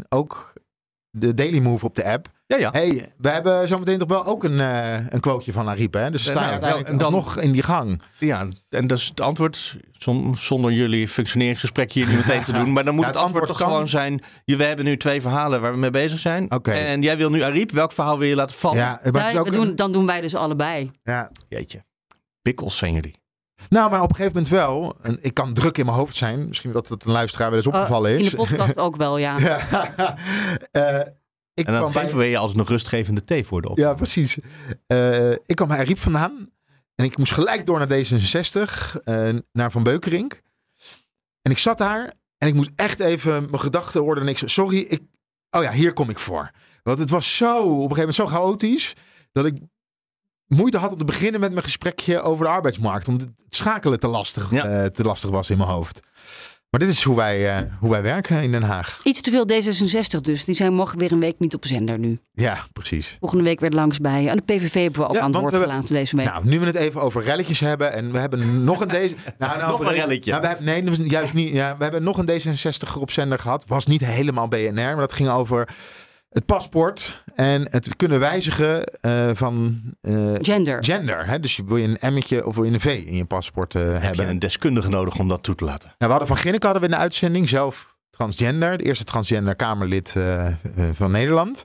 [0.09, 0.53] ook
[1.09, 2.27] de Daily Move op de app.
[2.47, 2.69] Ja, ja.
[2.71, 6.11] Hey, we hebben zometeen toch wel ook een, eh een quoteje van Ariep, hè?
[6.11, 8.01] Dus we staan nou, uiteindelijk dan- nog in die gang.
[8.17, 9.77] Ja, en dat is het antwoord.
[9.91, 12.73] Zon- zonder jullie functioneringsgesprek hier niet meteen te doen.
[12.73, 14.85] Maar dan moet Ja, het, het antwoord, antwoord toch kan- gewoon zijn: je- we hebben
[14.85, 16.51] nu twee verhalen waar we mee bezig zijn.
[16.51, 16.71] Oké.
[16.71, 17.71] En jij wil nu Ariep.
[17.71, 18.77] Welk verhaal wil je laten vallen?
[18.77, 20.91] Ja, maar ook doen, dan doen wij dus allebei.
[21.03, 21.31] ja.
[21.49, 21.83] Jeetje.
[22.41, 23.19] Pikkels zijn jullie.
[23.69, 24.95] Nou, maar op een gegeven moment wel.
[25.01, 26.47] En ik kan druk in mijn hoofd zijn.
[26.47, 28.23] Misschien dat het een luisteraar wel eens opgevallen Oh, is.
[28.23, 29.39] in de podcast ook wel, ja.
[29.39, 30.17] Ja.
[30.71, 30.99] Eh,
[31.53, 33.77] Ik en dan kwam bij- geven we je altijd nog rustgevende thee voor de op.
[33.77, 34.37] Ja, precies.
[34.87, 36.49] Eh, ik kwam bij Riep vandaan.
[36.95, 38.95] En ik moest gelijk door naar D66.
[39.03, 40.41] eh, naar Van Beukerink.
[41.41, 42.13] En ik zat daar.
[42.37, 44.23] En ik moest echt even mijn gedachten worden.
[44.23, 45.01] En ik zei, sorry, ik...
[45.49, 46.51] Oh ja, hier kom ik voor.
[46.83, 48.93] Want het was zo, op een gegeven moment zo chaotisch.
[49.31, 49.57] Dat ik
[50.55, 53.07] moeite had om te beginnen met mijn gesprekje over de arbeidsmarkt.
[53.07, 55.99] Omdat het schakelen te lastig, eh, te lastig was in mijn hoofd.
[56.69, 58.99] Maar dit is hoe wij, eh, hoe wij werken in Den Haag.
[59.03, 60.45] Iets te veel D66 dus.
[60.45, 62.19] Die zijn morgen weer een week niet op zender nu.
[62.33, 63.17] Ja, precies.
[63.19, 64.29] Volgende week weer langs bij.
[64.29, 66.25] Aan de PVV hebben we ook Ja, aan het want woord we- gelaten deze week.
[66.25, 67.93] Nou, nu we het even over relletjes hebben.
[67.93, 69.15] En we hebben nog een deze.
[69.37, 70.29] Nou, nou, Nog een relletje.
[70.31, 71.53] Nou, we hebben, nee, dat was juist niet.
[71.53, 73.65] Ja, we hebben nog een D66 op zender gehad.
[73.67, 75.67] Was niet helemaal BNR, maar dat ging over
[76.31, 80.83] het paspoort en het kunnen wijzigen eh, van eh, Gender.
[80.83, 81.25] gender.
[81.27, 81.39] Hè?
[81.39, 84.01] Dus wil je een M'tje of wil je een V in je paspoort eh, Heb
[84.01, 84.25] hebben?
[84.25, 85.87] je een deskundige nodig om dat toe te laten?
[85.87, 88.77] Nou, we hadden van Ginneke hadden we in de uitzending zelf transgender.
[88.77, 90.15] De eerste transgender Kamerlid
[90.93, 91.63] van Nederland.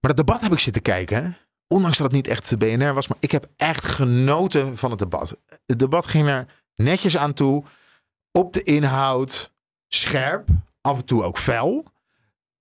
[0.00, 1.24] Maar dat debat heb ik zitten kijken.
[1.24, 1.30] hè.
[1.66, 3.08] Ondanks dat het niet echt de BNR was.
[3.08, 5.36] Maar ik heb echt genoten van het debat.
[5.66, 6.46] Het debat ging er
[6.76, 7.64] netjes aan toe.
[8.32, 9.52] Op de inhoud.
[9.88, 10.48] Scherp.
[10.80, 11.84] Af en toe ook fel.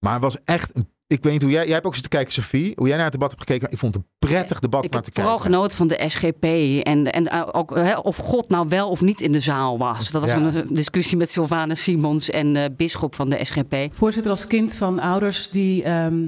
[0.02, 0.76] Maar het was echt...
[0.76, 1.64] Een, ik weet niet hoe jij...
[1.64, 2.74] Jij hebt ook zitten kijken, Sophie.
[2.76, 3.72] Hoe jij naar het debat hebt gekeken.
[3.72, 5.54] Ik vond het een prettig debat Ik naar heb te vooral kijken.
[5.54, 6.44] genoten van de SGP.
[6.88, 10.12] En, en eh, ook hè, of God nou wel of niet in de zaal was.
[10.12, 10.38] Dat was Ja.
[10.38, 13.76] een discussie met Sylvana Simons en eh Bisschop van de SGP.
[13.92, 16.26] Voorzitter, als kind van ouders die ehm,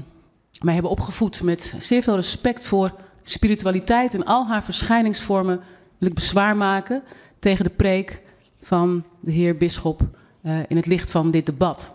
[0.62, 2.92] mij hebben opgevoed met zeer veel respect voor
[3.24, 5.60] spiritualiteit en al haar verschijningsvormen,
[5.98, 7.04] wil ik bezwaar maken
[7.40, 8.22] tegen de preek
[8.62, 10.02] van de heer Bisschop
[10.42, 11.92] eh, in het licht van dit debat.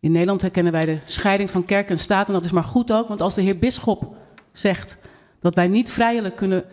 [0.00, 2.92] In Nederland herkennen wij de scheiding van kerk en staat en dat is maar goed
[2.92, 4.16] ook, want als de heer Bisschop
[4.52, 4.96] zegt
[5.40, 6.64] dat wij niet vrijelijk kunnen,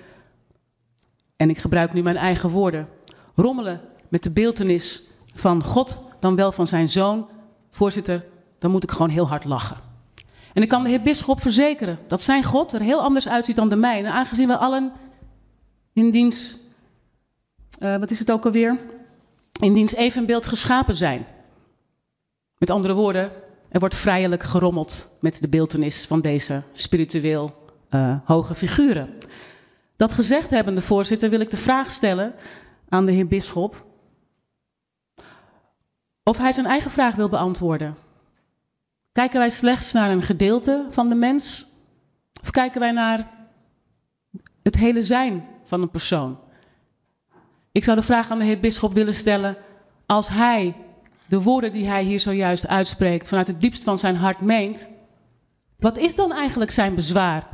[1.35, 2.87] en ik gebruik nu mijn eigen woorden,
[3.35, 5.03] rommelen met de beeltenis
[5.33, 7.27] van God dan wel van zijn zoon,
[7.71, 8.25] voorzitter,
[8.59, 9.77] dan moet ik gewoon heel hard lachen.
[10.53, 13.69] En ik kan de heer Bisschop verzekeren dat zijn God er heel anders uitziet dan
[13.69, 14.91] de mijne, aangezien we allen
[15.93, 16.57] in diens,
[17.79, 18.77] eh, wat is het ook alweer,
[19.61, 21.25] in diens evenbeeld geschapen zijn.
[22.57, 23.31] Met andere woorden,
[23.69, 29.17] er wordt vrijelijk gerommeld met de beeltenis van deze spiritueel eh, hoge figuren.
[29.95, 32.33] Dat gezegd hebbende, voorzitter, wil ik de vraag stellen
[32.89, 33.85] aan de heer Bisschop
[36.27, 37.95] of hij zijn eigen vraag wil beantwoorden.
[39.11, 41.67] Kijken wij slechts naar een gedeelte van de mens?
[42.41, 43.31] Of kijken wij naar
[44.63, 46.39] het hele zijn van een persoon?
[47.71, 49.57] Ik zou de vraag aan de heer Bisschop willen stellen:
[50.05, 50.75] als hij
[51.27, 54.89] de woorden die hij hier zojuist uitspreekt vanuit het diepst van zijn hart meent,
[55.79, 57.47] wat is dan eigenlijk zijn bezwaar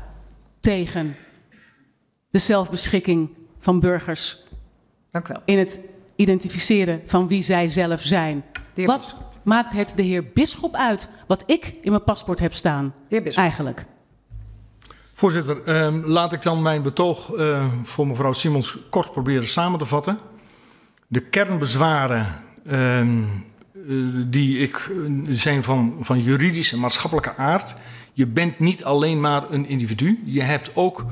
[0.59, 1.15] tegen
[2.29, 4.43] de zelfbeschikking van burgers
[5.11, 5.41] Dank u wel.
[5.45, 5.79] in het
[6.15, 8.43] identificeren van wie zij zelf zijn.
[8.73, 12.93] heer Wat maakt het de heer Bisschop uit wat ik in mijn paspoort heb staan?
[13.35, 13.85] Eigenlijk.
[15.13, 19.85] Voorzitter, ehm, laat ik dan mijn betoog eh, voor mevrouw Simons kort proberen samen te
[19.85, 20.19] vatten.
[21.07, 22.27] De kernbezwaren
[22.65, 23.25] ehm, eh,
[24.27, 27.75] die ik, eh, zijn van, van juridische en maatschappelijke aard.
[28.13, 30.21] Je bent niet alleen maar een individu.
[30.25, 31.05] Je, hebt ook,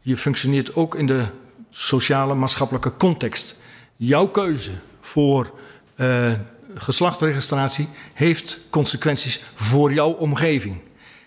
[0.00, 1.24] je functioneert ook in de
[1.70, 3.56] sociale maatschappelijke context.
[3.96, 4.70] Jouw keuze
[5.00, 5.54] voor
[5.94, 6.32] eh,
[6.74, 10.80] geslachtsregistratie heeft consequenties voor jouw omgeving.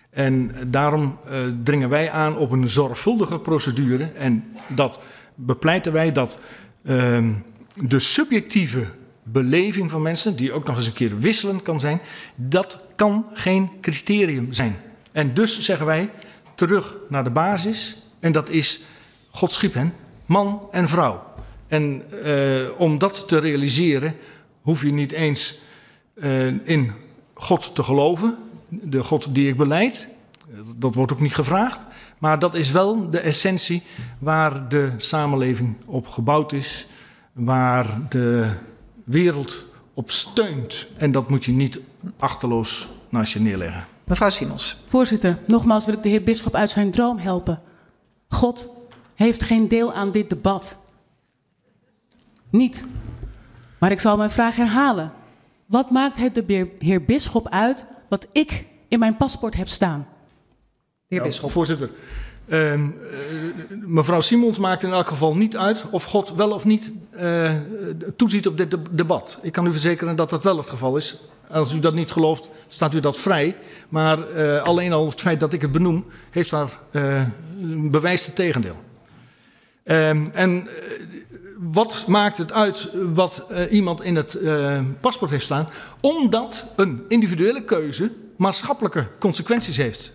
[0.09, 4.03] En daarom eh, dringen wij aan op een zorgvuldige procedure.
[4.03, 4.99] En dat
[5.35, 6.37] bepleiten wij dat
[6.85, 7.31] ehm,
[7.75, 8.85] de subjectieve
[9.27, 12.01] beleving van mensen, die ook nog eens een keer wisselend kan zijn,
[12.35, 14.75] dat kan geen criterium zijn.
[15.11, 16.09] En dus zeggen wij
[16.55, 18.01] terug naar de basis.
[18.19, 18.83] En dat is,
[19.29, 19.93] God schiep hen,
[20.25, 21.23] man en vrouw.
[21.67, 24.15] En eh, om dat te realiseren,
[24.61, 25.59] hoef je niet eens
[26.13, 26.91] eh, in
[27.33, 28.37] God te geloven,
[28.69, 30.09] de God die ik beleid.
[30.75, 31.85] Dat wordt ook niet gevraagd.
[32.17, 33.83] Maar dat is wel de essentie
[34.19, 36.87] waar de samenleving op gebouwd is,
[37.33, 38.49] waar de
[39.05, 40.87] wereld op steunt.
[40.97, 41.79] En dat moet je niet
[42.17, 43.85] achterloos naast je neerleggen.
[44.03, 44.77] Mevrouw Simons.
[44.87, 47.61] Voorzitter, nogmaals wil ik de heer Bisschop uit zijn droom helpen.
[48.27, 48.69] God
[49.15, 50.77] heeft geen deel aan dit debat.
[52.49, 52.85] Niet.
[53.77, 55.11] Maar ik zal mijn vraag herhalen.
[55.65, 60.07] Wat maakt het de heer Bisschop uit wat ik in mijn paspoort heb staan?
[61.07, 61.51] Heer Nou, Bisschop.
[61.51, 61.89] Voorzitter,
[62.49, 62.87] ehm, eh,
[63.85, 67.55] mevrouw Simons maakt in elk geval niet uit of God wel of niet eh,
[68.15, 69.37] toeziet op dit de- debat.
[69.41, 71.23] Ik kan u verzekeren dat dat wel het geval is.
[71.49, 73.55] Als u dat niet gelooft, staat u dat vrij.
[73.89, 76.79] Maar eh, alleen al het feit dat ik het benoem, heeft daar
[77.91, 78.75] bewijst het tegendeel.
[79.83, 80.67] Ehm, en
[81.57, 84.37] wat maakt het uit wat iemand in het
[85.01, 85.69] paspoort heeft staan?
[86.01, 90.13] Omdat een individuele keuze maatschappelijke consequenties heeft.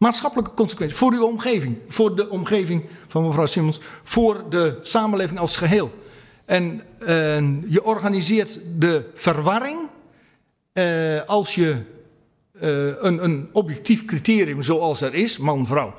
[0.00, 5.56] Maatschappelijke consequenties voor uw omgeving, voor de omgeving van mevrouw Simons, voor de samenleving als
[5.56, 5.90] geheel.
[6.44, 7.08] En uh,
[7.70, 9.78] je organiseert de verwarring
[10.72, 11.82] uh, als je
[12.60, 15.94] uh, een, een, objectief criterium zoals er is, man-vrouw,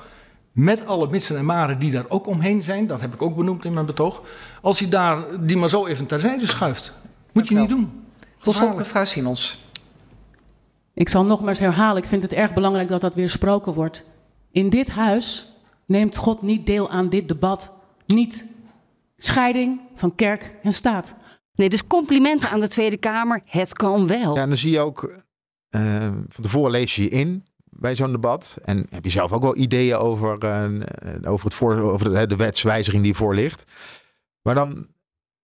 [0.51, 3.65] met alle mitsen en maren die daar ook omheen zijn, dat heb ik ook benoemd
[3.65, 4.21] in mijn betoog,
[4.61, 6.93] als je daar die maar zo even terzijde schuift,
[7.31, 8.03] moet je niet doen.
[8.39, 9.70] Tot slot mevrouw Simons.
[11.01, 14.05] Ik zal nogmaals herhalen, ik vind het erg belangrijk dat dat weer gesproken wordt.
[14.51, 15.53] In dit huis
[15.85, 17.73] neemt God niet deel aan dit debat.
[18.05, 18.45] Niet.
[19.17, 21.15] Scheiding van kerk en staat.
[21.53, 23.41] Nee, dus complimenten aan de Tweede Kamer.
[23.45, 24.35] Het kan wel.
[24.35, 25.23] Ja, en dan zie je ook,
[25.75, 28.57] uh, van tevoren lees je je in bij zo'n debat.
[28.63, 32.35] En heb je zelf ook wel ideeën over, uh, over, het voor, over de, de
[32.35, 33.63] wetswijziging die voor ligt.
[34.41, 34.87] Maar dan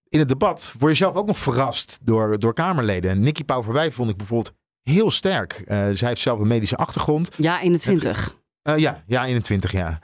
[0.09, 3.19] in het debat word je zelf ook nog verrast door, door Kamerleden.
[3.19, 4.55] Nicky Pauverwij vond ik bijvoorbeeld
[4.89, 5.63] heel sterk.
[5.65, 7.29] Uh, zij heeft zelf een medische achtergrond.
[7.35, 8.35] Ja, 21.
[8.69, 9.99] Uh, ja, ja, 21 jaar.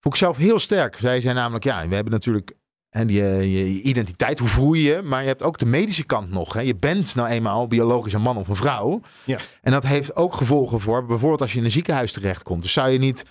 [0.00, 0.96] Vond ik zelf heel sterk.
[0.96, 2.52] Zij zei namelijk, ja, we hebben natuurlijk
[2.92, 6.04] en je, je, je, identiteit, hoe voel je je, maar je hebt ook de medische
[6.04, 6.52] kant nog.
[6.52, 6.60] Hè.
[6.60, 9.00] Je bent nou eenmaal biologisch een man of een vrouw.
[9.24, 9.38] Ja.
[9.62, 12.62] En dat heeft ook gevolgen voor bijvoorbeeld als je in een ziekenhuis terechtkomt.
[12.62, 13.24] Dus zou je niet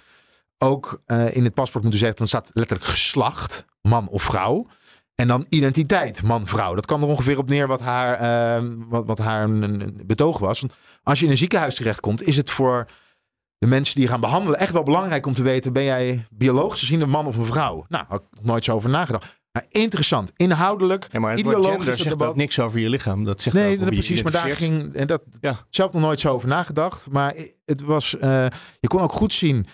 [0.57, 4.67] ook uh, in het paspoort moeten zeggen, dan staat letterlijk geslacht, man of vrouw.
[5.21, 6.75] En dan identiteit, man-vrouw.
[6.75, 8.21] Dat kwam er ongeveer op neer wat haar,
[8.61, 10.59] uh, wat, wat haar een, een betoog was.
[10.59, 12.87] Want als je in een ziekenhuis terechtkomt, is het voor
[13.57, 16.79] de mensen die je gaan behandelen echt wel belangrijk om te weten: ben jij biologisch
[16.79, 17.85] gezien een man of een vrouw?
[17.87, 19.39] Nou, had ik nooit zo over nagedacht.
[19.51, 22.29] Maar interessant, inhoudelijk, ja, maar het ideologisch zegt debat.
[22.29, 23.23] ook niks over je lichaam.
[23.23, 24.23] Dat zegt nee, nee precies.
[24.23, 25.65] Maar daar ging en dat ja.
[25.69, 27.09] zelf nog nooit zo over nagedacht.
[27.11, 28.45] Maar het was, uh,
[28.79, 29.67] je kon ook goed zien.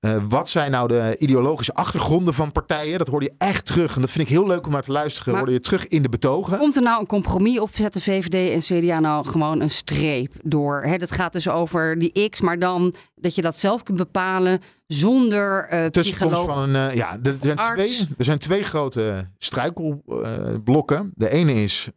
[0.00, 2.98] Uh, wat zijn nou de ideologische achtergronden van partijen?
[2.98, 3.94] Dat hoorde je echt terug.
[3.94, 5.30] En dat vind ik heel leuk om naar te luisteren.
[5.30, 6.58] Maar hoorde je terug in de betogen.
[6.58, 10.82] Komt er nou een compromis of zetten VVD en CDA nou gewoon een streep door?
[10.82, 14.60] Hè, dat gaat dus over die X, maar dan dat je dat zelf kunt bepalen
[14.86, 16.90] zonder uh, Tussenkomst van een.
[16.90, 17.96] Uh, ja, er zijn, arts.
[17.96, 21.12] twee, er zijn twee grote struikelblokken.
[21.14, 21.88] de ene is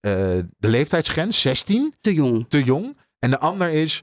[0.00, 1.94] de leeftijdsgrens, 16.
[2.00, 2.46] Te jong.
[2.48, 2.96] Te jong.
[3.18, 4.02] En de ander is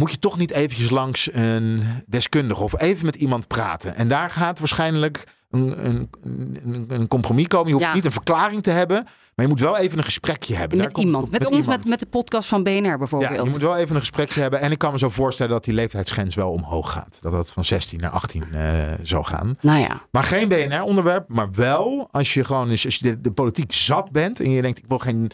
[0.00, 3.94] moet je toch niet eventjes langs een deskundige of even met iemand praten.
[3.94, 6.10] En daar gaat waarschijnlijk een, een,
[6.64, 7.66] een, een compromis komen.
[7.66, 7.94] Je hoeft Ja.
[7.94, 8.96] niet een verklaring te hebben,
[9.34, 10.78] maar je moet wel even een gesprekje hebben.
[10.78, 11.24] Met iemand.
[11.26, 11.30] op.
[11.32, 11.78] Met, ons, iemand.
[11.78, 13.32] met, met de podcast van BNR bijvoorbeeld.
[13.32, 14.60] Ja, je moet wel even een gesprekje hebben.
[14.60, 17.18] En ik kan me zo voorstellen dat die leeftijdsgrens wel omhoog gaat.
[17.22, 19.58] Dat dat van 16 naar 18 uh, zou gaan.
[19.60, 20.02] Nou ja.
[20.10, 21.28] Maar geen BNR-onderwerp.
[21.28, 24.40] Maar wel als je gewoon als je de, de politiek zat bent.
[24.40, 25.30] En je denkt, ik wil geen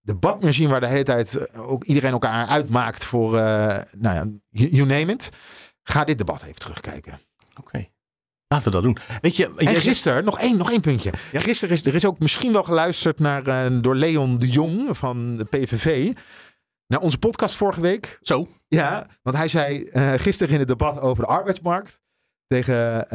[0.00, 3.40] debat meer zien waar de hele tijd eh, ook iedereen elkaar uitmaakt voor, uh,
[3.96, 5.30] nou ja, you, you name it.
[5.82, 7.20] Ga dit debat even terugkijken.
[7.50, 7.60] Oké.
[7.60, 7.90] Okay.
[8.46, 8.96] Laten we dat doen.
[9.20, 10.24] Weet je, en gisteren, zegt...
[10.24, 11.12] nog één, nog één puntje.
[11.32, 11.40] Ja?
[11.40, 15.36] Gisteren is er is ook misschien wel geluisterd naar, uh, door Leon de Jong van
[15.36, 16.12] de PVV.
[16.86, 18.18] Naar onze podcast vorige week.
[18.22, 18.48] Zo.
[18.68, 22.00] Ja, want hij zei uh, gisteren in het debat over de arbeidsmarkt
[22.46, 23.06] tegen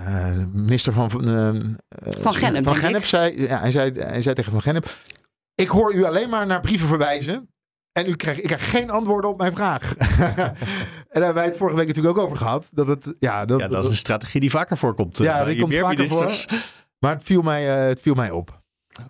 [0.00, 2.64] uh, minister van, van Gennep.
[2.64, 4.96] Van Gennep zei, ja, hij, zei, hij zei tegen Van Gennep:
[5.54, 7.48] Ik hoor u alleen maar naar brieven verwijzen.
[7.92, 9.94] En u krijgt, ik krijg geen antwoorden op mijn vraag.
[9.96, 10.54] en daar
[11.08, 12.68] hebben wij het vorige week natuurlijk ook over gehad.
[12.72, 15.18] Dat, het, ja, dat, ja, dat is een strategie die vaker voorkomt.
[15.18, 16.44] Ja, die komt vaker voor.
[16.98, 18.62] Maar het viel mij, uh, het viel mij op.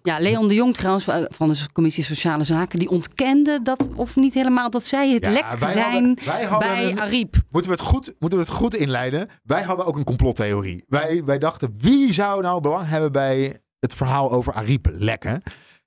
[0.02, 4.34] Ja, Leon de Jong trouwens van de Commissie Sociale Zaken, die ontkende dat, of niet
[4.34, 7.36] helemaal, dat zij het ja, lek wij zijn hadden, wij hadden bij een, Ariep.
[7.50, 9.28] Moeten we, het goed, moeten we het goed inleiden?
[9.42, 10.84] Wij hadden ook een complottheorie.
[10.88, 15.42] Wij, wij dachten, wie zou nou belang hebben bij het verhaal over Ariep lekken?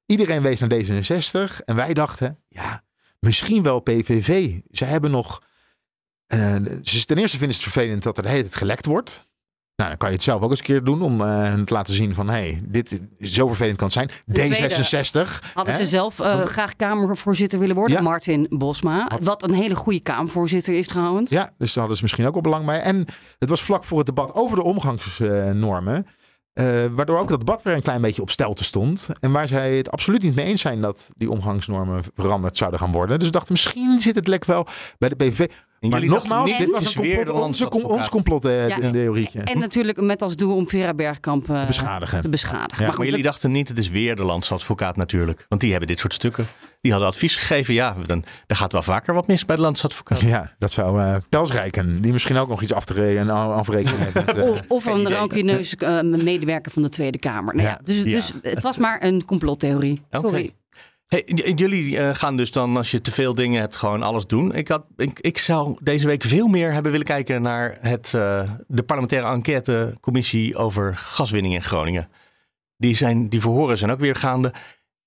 [0.08, 2.84] Iedereen wees naar D66 en wij dachten, ja,
[3.20, 4.54] misschien wel PVV.
[4.72, 5.42] Ze hebben nog.
[6.34, 9.28] Uh, ze, ten eerste vinden ze het vervelend dat er de hele tijd gelekt wordt.
[9.76, 11.94] Nou, dan kan je het zelf ook eens een keer doen om uh, te laten
[11.94, 14.12] zien van hé, hey, dit zo vervelend kan het zijn.
[14.12, 15.54] D66.
[15.54, 15.80] Hadden hè?
[15.80, 18.04] ze zelf uh, graag Kamervoorzitter willen worden, ja.
[18.04, 19.06] Martin Bosma.
[19.08, 19.24] Had...
[19.24, 21.32] Wat een hele goede Kamervoorzitter is trouwens.
[21.32, 22.80] Ja, dus daar hadden ze misschien ook wel belang bij.
[22.80, 23.06] En
[23.40, 26.08] het was vlak voor het debat over de omgangsnormen.
[26.60, 29.08] Uh, waardoor ook dat debat weer een klein beetje op stelte stond.
[29.20, 32.92] En waar zij het absoluut niet mee eens zijn dat die omgangsnormen veranderd zouden gaan
[32.92, 33.20] worden.
[33.20, 35.48] Dus dachten misschien zit het lek wel bij de PVV.
[35.80, 39.40] En maar nogmaals, dit was een complot, onze, ons complottheorietje.
[39.40, 39.46] Ja.
[39.46, 42.22] En natuurlijk met als doel om Vera Bergkamp uh, te beschadigen.
[42.22, 42.76] Te beschadigen.
[42.76, 43.32] Ja, maar, goed, maar jullie dat...
[43.32, 45.46] dachten niet, het is weer de landsadvocaat natuurlijk.
[45.50, 46.48] Want die hebben dit soort stukken.
[46.82, 47.74] Die hadden advies gegeven.
[47.74, 50.22] Ja, dan, dan gaat wel vaker wat mis bij de landsadvocaat.
[50.22, 52.02] Ja, dat zou uh, Pels rijken.
[52.02, 54.26] Die misschien ook nog iets af te en afrekenen heeft.
[54.26, 57.56] Met, uh, of, een rancuneus uh, medewerker van de Tweede Kamer.
[57.56, 60.02] Nou, ja, dus, dus het was maar een complottheorie.
[60.12, 60.28] Sorry.
[60.28, 60.54] Okay.
[61.08, 61.24] Hey,
[61.56, 64.56] jullie uh, gaan dus dan, als je te veel dingen hebt, gewoon alles doen.
[64.56, 68.52] Ik, had, ik, ik zou deze week veel meer hebben willen kijken naar het, uh,
[68.68, 72.10] de parlementaire enquêtecommissie over gaswinning in Groningen.
[72.78, 74.54] Die, zijn, die verhoren zijn ook weer gaande.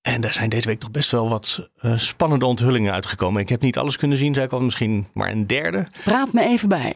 [0.01, 3.41] En daar zijn deze week toch best wel wat uh, spannende onthullingen uitgekomen.
[3.41, 5.87] Ik heb niet alles kunnen zien, zei ik al, misschien maar een derde.
[6.03, 6.95] Praat me even bij.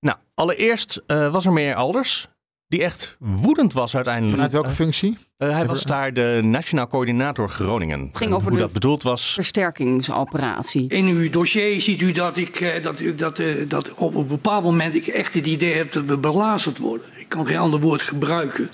[0.00, 2.28] Nou, allereerst was er meer Alders,
[2.68, 4.34] die echt woedend was uiteindelijk.
[4.34, 5.18] Vanuit welke functie?
[5.38, 8.00] Uh, hij was daar de Nationaal Coördinator Groningen.
[8.00, 9.32] Het ging over hoe de dat bedoeld was.
[9.32, 10.88] versterkingsoperatie.
[10.88, 15.06] In uw dossier ziet u dat ik dat, dat, dat op een bepaald moment ik
[15.06, 17.06] echt het idee heb dat we belazerd worden.
[17.16, 18.70] Ik kan geen ander woord gebruiken.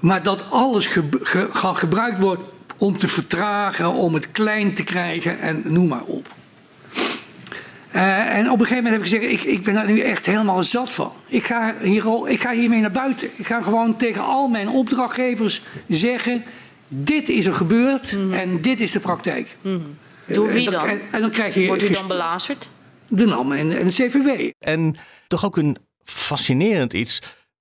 [0.00, 2.42] Maar dat alles ge, ge, gebruikt wordt
[2.78, 6.34] om te vertragen, om het klein te krijgen en noem maar op.
[7.94, 10.26] Uh, en op een gegeven moment heb ik gezegd, ik, ik ben daar nu echt
[10.26, 11.12] helemaal zat van.
[11.26, 13.28] Ik ga, hier, ik ga hiermee naar buiten.
[13.36, 16.44] Ik ga gewoon tegen al mijn opdrachtgevers zeggen,
[16.88, 18.32] dit is er gebeurd mm -hmm.
[18.32, 19.56] en dit is de praktijk.
[19.60, 19.98] Mm -hmm.
[20.34, 20.86] Door wie dan?
[20.86, 22.68] En, en dan krijg je Wordt u dan belazerd?
[23.08, 24.50] De NAM en, en het CVW.
[24.58, 24.96] En
[25.28, 27.18] toch ook een fascinerend iets.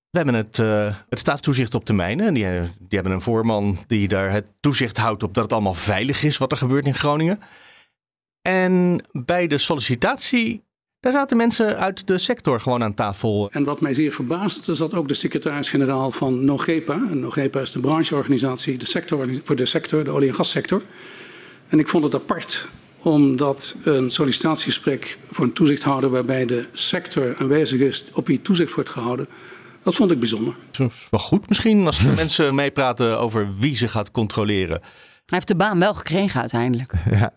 [0.09, 2.33] We hebben het, uh, het staatstoezicht op termijnen.
[2.33, 6.23] Die, die hebben een voorman die daar het toezicht houdt op dat het allemaal veilig
[6.23, 7.39] is wat er gebeurt in Groningen.
[8.49, 10.63] En bij de sollicitatie,
[10.99, 13.49] daar zaten mensen uit de sector gewoon aan tafel.
[13.51, 16.93] En wat mij zeer verbaasde, zat ook de secretaris-generaal van NOGEPA.
[16.93, 20.81] En NOGEPA is de brancheorganisatie de sector, voor de sector, de olie- en gassector.
[21.67, 22.67] En ik vond het apart
[23.03, 28.89] omdat een sollicitatiegesprek voor een toezichthouder waarbij de sector aanwezig is, op wie toezicht wordt
[28.89, 29.27] gehouden,
[29.83, 30.55] dat vond ik bijzonder.
[31.09, 34.79] Wel goed misschien als mensen meepraten over wie ze gaat controleren.
[35.25, 36.93] Hij heeft de baan wel gekregen uiteindelijk.
[37.09, 37.31] Ja.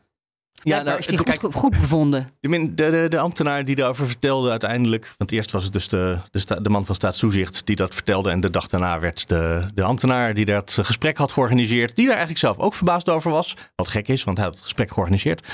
[0.68, 2.30] Ja, nou, is die goed, kijk, goed bevonden.
[2.40, 5.14] De, de, de, ambtenaar die daarover vertelde uiteindelijk...
[5.18, 8.30] want eerst was het dus de, de, de man van staatstoezicht die dat vertelde...
[8.30, 11.96] en de dag daarna werd de, de ambtenaar die dat gesprek had georganiseerd...
[11.96, 13.56] die daar eigenlijk zelf ook verbaasd over was.
[13.74, 15.46] Wat gek is, want hij had het gesprek georganiseerd.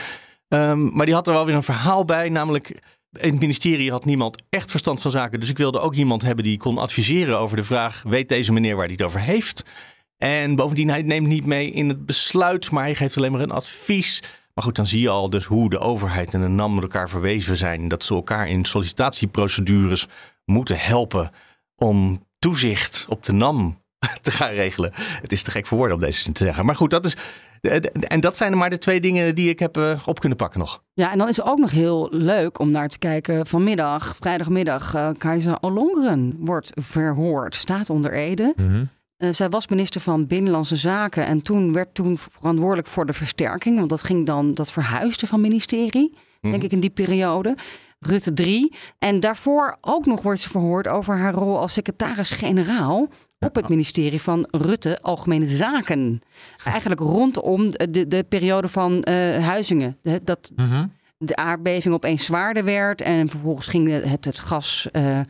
[0.49, 2.81] Um, maar die had er wel weer een verhaal bij, namelijk...
[3.13, 5.41] In het ministerie had niemand echt verstand van zaken.
[5.41, 8.77] Dus ik wilde ook iemand hebben die kon adviseren over de vraag: weet deze meneer
[8.77, 9.65] waar hij het over heeft?
[10.19, 13.51] En bovendien, hij neemt niet mee in het besluit, maar hij geeft alleen maar een
[13.51, 14.23] advies.
[14.55, 17.11] Maar goed, dan zie je al dus hoe de overheid en de NAM met elkaar
[17.11, 17.89] verweven zijn.
[17.89, 20.09] Dat ze elkaar in sollicitatieprocedures
[20.45, 21.31] moeten helpen
[21.77, 23.79] om toezicht op de NAM
[24.23, 24.91] te gaan regelen.
[24.95, 26.65] Het is te gek voor woorden om deze zin te zeggen.
[26.65, 27.17] Maar goed, dat is.
[28.09, 30.83] En dat zijn er maar de twee dingen die ik heb op kunnen pakken nog.
[30.93, 33.47] Ja, en dan is het ook nog heel leuk om naar te kijken.
[33.47, 37.55] Vanmiddag, vrijdagmiddag, uh, Keizer Ollongren wordt verhoord.
[37.55, 38.53] Staat onder Ede.
[38.57, 38.89] Mm -hmm.
[39.23, 43.77] Uh, zij was minister van Binnenlandse Zaken en toen werd toen verantwoordelijk voor de versterking.
[43.77, 46.51] Want dat ging dan, dat verhuisde van ministerie, mm -hmm.
[46.51, 47.57] denk ik in die periode.
[47.99, 48.73] Rutte 3.
[48.99, 53.09] En daarvoor ook nog wordt ze verhoord over haar rol als secretaris-generaal
[53.39, 56.23] op het ministerie van Rutte Algemene Zaken.
[56.65, 59.05] Eigenlijk rondom de, de periode van uh,
[59.45, 59.99] Huizingen.
[60.03, 60.87] De, dat Mhm.
[61.19, 64.89] de aardbeving opeens zwaarder werd en vervolgens ging het, het gas...
[64.93, 65.21] Uh,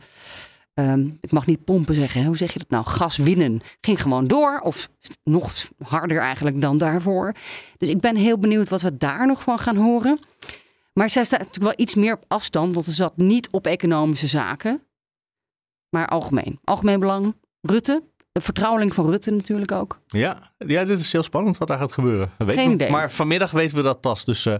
[0.79, 2.85] Um, ik mag niet pompen zeggen, hoe zeg je dat nou?
[2.85, 3.61] Gas winnen.
[3.81, 4.89] Ging gewoon door, of
[5.23, 5.53] nog
[5.83, 7.33] harder eigenlijk dan daarvoor.
[7.77, 10.19] Dus ik ben heel benieuwd wat we daar nog van gaan horen.
[10.93, 14.27] Maar zij staat natuurlijk wel iets meer op afstand, want ze zat niet op economische
[14.27, 14.81] zaken,
[15.89, 16.59] maar algemeen.
[16.63, 17.35] Algemeen belang.
[17.61, 19.99] Rutte, de vertrouweling van Rutte natuurlijk ook.
[20.07, 22.31] Ja, ja dit is heel spannend wat daar gaat gebeuren.
[22.37, 22.89] Weet Geen idee.
[22.89, 24.25] Maar vanmiddag weten we dat pas.
[24.25, 24.55] Dus uh,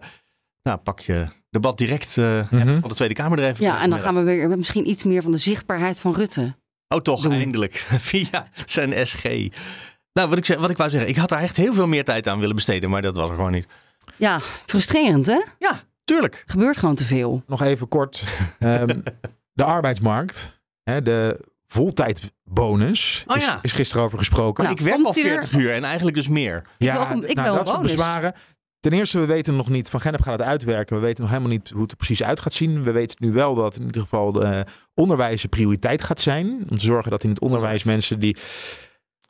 [0.64, 2.80] nou, pak je debat direct uh, mm -hmm.
[2.80, 3.66] van de Tweede Kamer er even.
[3.66, 6.56] Ja, en dan gaan we weer misschien iets meer van de zichtbaarheid van Rutte.
[6.88, 7.32] Oh, toch, doen.
[7.32, 7.76] eindelijk.
[7.98, 9.24] Via zijn SG.
[10.14, 12.28] Nou, wat ik, wat ik wou zeggen, ik had daar echt heel veel meer tijd
[12.28, 13.68] aan willen besteden, maar dat was er gewoon niet.
[14.16, 15.42] Ja, frustrerend hè?
[15.60, 16.44] Ja, tuurlijk.
[16.46, 17.44] Gebeurt gewoon te veel.
[17.48, 18.24] Nog even kort.
[18.60, 19.04] um,
[19.54, 23.60] de arbeidsmarkt, hè, de voltijdbonus oh, is, ja.
[23.62, 24.64] is, gisteren over gesproken.
[24.64, 26.62] Nou, ik werk al 40 uur en eigenlijk dus meer.
[26.78, 28.34] Ja, ik wil, ik nou, wil dat soort bezwaren.
[28.84, 30.96] Ten eerste, we weten nog niet, Van Gennep gaat het uitwerken.
[30.96, 32.84] We weten nog helemaal niet hoe het er precies uit gaat zien.
[32.84, 36.66] We weten nu wel dat in ieder geval de onderwijs een prioriteit gaat zijn.
[36.70, 38.38] Om te zorgen dat in het onderwijs mensen die...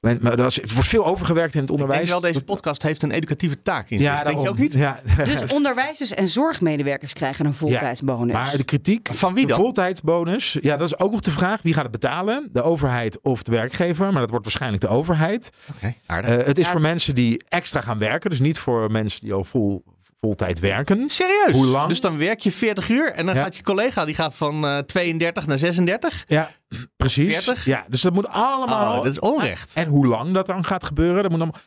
[0.04, 2.02] Maar dat is, er wordt veel overgewerkt in het onderwijs.
[2.02, 4.24] Ik denk wel, deze podcast heeft een educatieve taak in ja, zich.
[4.24, 4.74] Denk je ook niet?
[4.74, 5.00] Ja.
[5.26, 8.36] Dus onderwijzers en zorgmedewerkers krijgen een voltijdsbonus.
[8.36, 9.58] Ja, maar de kritiek van wie dan?
[9.58, 11.62] De voltijdsbonus, ja, dat is ook nog de vraag.
[11.62, 12.50] Wie gaat het betalen?
[12.52, 14.12] De overheid of de werkgever?
[14.12, 15.50] Maar dat wordt waarschijnlijk de overheid.
[15.76, 16.90] Okay, uh, het is ja, voor het...
[16.90, 18.30] mensen die extra gaan werken.
[18.30, 19.84] Dus niet voor mensen die al vol,
[20.24, 21.10] voltijd werken.
[21.10, 21.56] Serieus?
[21.56, 21.88] Hoe lang?
[21.88, 23.42] Dus dan werk je 40 uur en dan ja.
[23.42, 26.24] gaat je collega die gaat van uh, 32 naar 36?
[26.28, 26.52] Ja,
[26.98, 27.34] precies.
[27.34, 27.66] 40?
[27.66, 28.98] Ja, dus dat moet allemaal.
[28.98, 29.72] Oh, dat is onrecht.
[29.74, 31.62] En hoe lang dat dan gaat gebeuren, dat moet allemaal.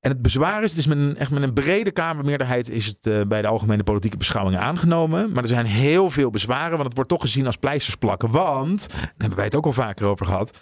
[0.00, 3.06] En het bezwaar is, het is met een, echt met een brede Kamermeerderheid is het
[3.06, 5.32] uh, bij de algemene politieke beschouwingen aangenomen.
[5.32, 8.30] Maar er zijn heel veel bezwaren, want het wordt toch gezien als pleisters plakken.
[8.30, 10.58] Want, daar hebben wij het ook al vaker over gehad,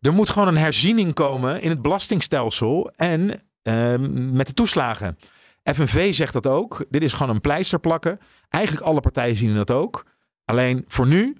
[0.00, 3.94] er moet gewoon een herziening komen in het belastingstelsel en uh,
[4.32, 5.18] met de toeslagen.
[5.62, 6.84] FNV zegt dat ook.
[6.88, 8.18] Dit is gewoon een pleister plakken.
[8.48, 10.06] Eigenlijk alle partijen zien dat ook.
[10.44, 11.36] Alleen voor nu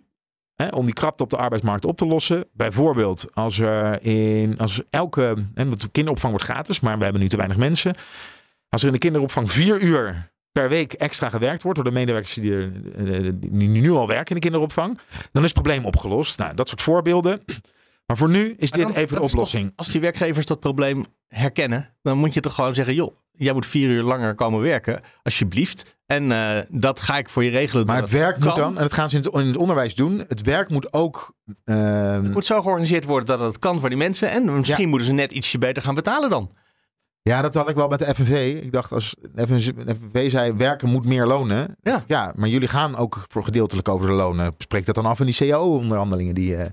[0.54, 2.44] hè, om die krapte op de arbeidsmarkt op te lossen.
[2.52, 7.28] Bijvoorbeeld als er in als elke, en de kinderopvang wordt gratis, maar we hebben nu
[7.28, 7.94] te weinig mensen.
[8.68, 12.34] Als er in de kinderopvang vier uur per week extra gewerkt wordt door de medewerkers
[12.34, 14.98] die, er, eh, nu al werken in de kinderopvang,
[15.32, 16.38] dan is het probleem opgelost.
[16.38, 17.42] Nou, dat soort voorbeelden.
[18.08, 19.72] Maar voor nu is dit dan- even de toch- oplossing.
[19.76, 23.66] als die werkgevers dat probleem herkennen, dan moet je toch gewoon zeggen: joh, jij moet
[23.66, 25.96] vier uur langer komen werken, alsjeblieft.
[26.06, 27.86] En eh, dat ga ik voor je regelen.
[27.86, 30.24] Maar het werk moet dan, en dat gaan ze in het, in het onderwijs doen,
[30.28, 31.34] het werk moet ook...
[31.64, 34.30] ehm, Het moet zo georganiseerd worden dat het kan voor die mensen.
[34.30, 36.50] En misschien moeten ze net ietsje beter gaan betalen dan.
[37.22, 38.60] Ja, dat had ik wel met de FNV.
[38.62, 41.76] Ik dacht als de FNV zei werken moet meer lonen.
[42.06, 42.32] Ja.
[42.36, 44.54] maar jullie gaan ook voor gedeeltelijk over de lonen.
[44.58, 46.70] Spreek dat dan af in die CAO-onderhandelingen die, eh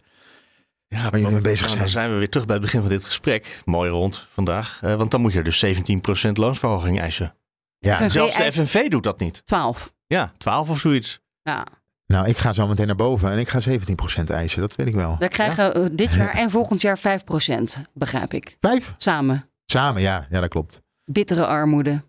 [0.96, 1.80] Ja, waar jullie mee bezig Nou, zijn.
[1.80, 3.62] dan zijn we weer terug bij het begin van dit gesprek.
[3.66, 4.80] Mooi rond vandaag.
[4.82, 7.36] Eh, want dan moet je dus 17% loonsverhoging eisen.
[7.80, 7.96] Ja.
[7.98, 9.42] FNV Zelfs de FNV doet dat niet.
[9.46, 9.94] 12.
[10.08, 11.20] Ja, 12 of zoiets.
[11.42, 11.66] Ja.
[12.08, 14.62] Nou, ik ga zo meteen naar boven en ik ga 17% eisen.
[14.62, 15.16] Dat weet ik wel.
[15.20, 18.58] We krijgen eh, dit jaar en volgend jaar 5%, begrijp ik.
[18.60, 18.94] Vijf?
[18.98, 19.50] Samen.
[19.66, 20.28] Samen, ja.
[20.30, 20.82] Ja, dat klopt.
[21.06, 22.02] Bittere armoede.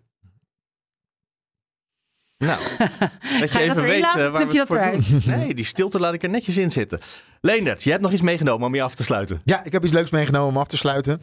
[2.37, 2.59] Nou,
[3.39, 5.21] dat je je even dat weet laten eh, waar we het voor doen.
[5.37, 6.99] Nee, die stilte laat ik er netjes in zitten.
[7.41, 9.41] Leendert, je hebt nog iets meegenomen om je af te sluiten.
[9.45, 11.21] Ja, ik heb iets leuks meegenomen om af te sluiten.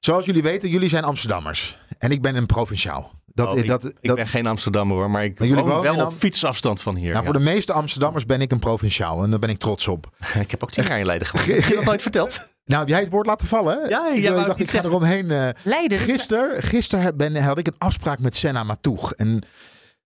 [0.00, 1.78] Zoals jullie weten, jullie zijn Amsterdammers.
[1.98, 3.12] En ik ben een provinciaal.
[3.26, 6.06] Dat, Oh, ik, dat, ik dat, ben geen Amsterdammer hoor, maar ik Maar woon wel
[6.06, 7.12] op fietsafstand van hier.
[7.12, 7.24] nou, ja.
[7.24, 9.22] voor de meeste Amsterdammers ben ik een provinciaal.
[9.22, 10.10] En daar ben ik trots op.
[10.40, 11.48] Ik heb ook tien jaar in Leiden gewoond.
[11.48, 12.38] Heb je dat nooit verteld?
[12.66, 13.78] Nou, heb jij het woord laten vallen?
[13.82, 13.88] hè?
[13.88, 15.30] Ja, ik, jij ik wou dacht, ik ga eromheen.
[15.30, 15.98] eh Leiden.
[15.98, 19.12] Gisteren, ben, had ik een afspraak met Senna Matoeg.
[19.12, 19.42] En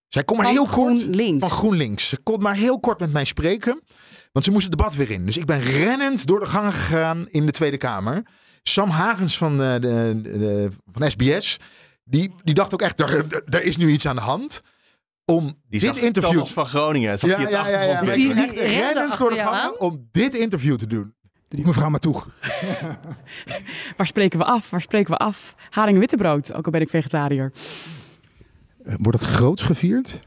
[0.09, 1.39] zij kon maar Van heel kort GroenLinks.
[1.41, 2.09] van GroenLinks.
[2.09, 3.83] Ze kon maar heel kort met mij spreken.
[4.33, 5.27] Want ze moest het debat weer in.
[5.27, 8.23] Dus ik ben rennend door de gangen gegaan in de Tweede Kamer.
[8.63, 9.81] Sam Hagens van, eh, de,
[10.23, 11.57] de, de- van SBS.
[12.05, 14.61] Die, die dacht ook echt, er, er is nu iets aan de hand.
[15.25, 16.33] Om Die dit interview...
[16.33, 17.19] Thomas van Groningen.
[17.19, 18.01] Zag Ja, die het ja, ja, ja.
[18.55, 19.79] rennend door de aan?
[19.79, 21.15] om dit interview te doen.
[21.49, 22.15] Die mevrouw maar toe.
[23.97, 24.71] Waar spreken we af?
[24.71, 25.55] Waar spreken we af?
[25.71, 27.53] Haring en wittebrood, ook al ben ik vegetariër.
[28.83, 30.21] Wordt het groots gevierd?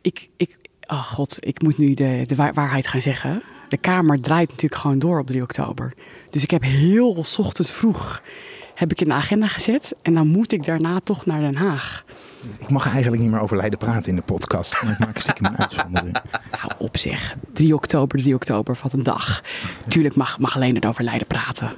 [0.00, 3.42] Ik, ik, oh god, ik moet nu de, de wa- waarheid gaan zeggen.
[3.68, 5.92] De Kamer draait natuurlijk gewoon door op 3 oktober.
[6.30, 8.22] Dus ik heb heel 's ochtends vroeg
[8.74, 9.94] heb ik in de agenda gezet.
[10.02, 12.04] En dan moet ik daarna toch naar Den Haag.
[12.58, 14.82] Ik mag eigenlijk niet meer over Leiden praten in de podcast.
[14.82, 16.16] Maar ik maak stiekem een uitzondering.
[16.50, 17.36] Hou op zeg.
[17.52, 19.42] 3 oktober, 3 oktober, wat een dag.
[19.88, 21.72] Tuurlijk mag, mag alleen het over Leiden praten.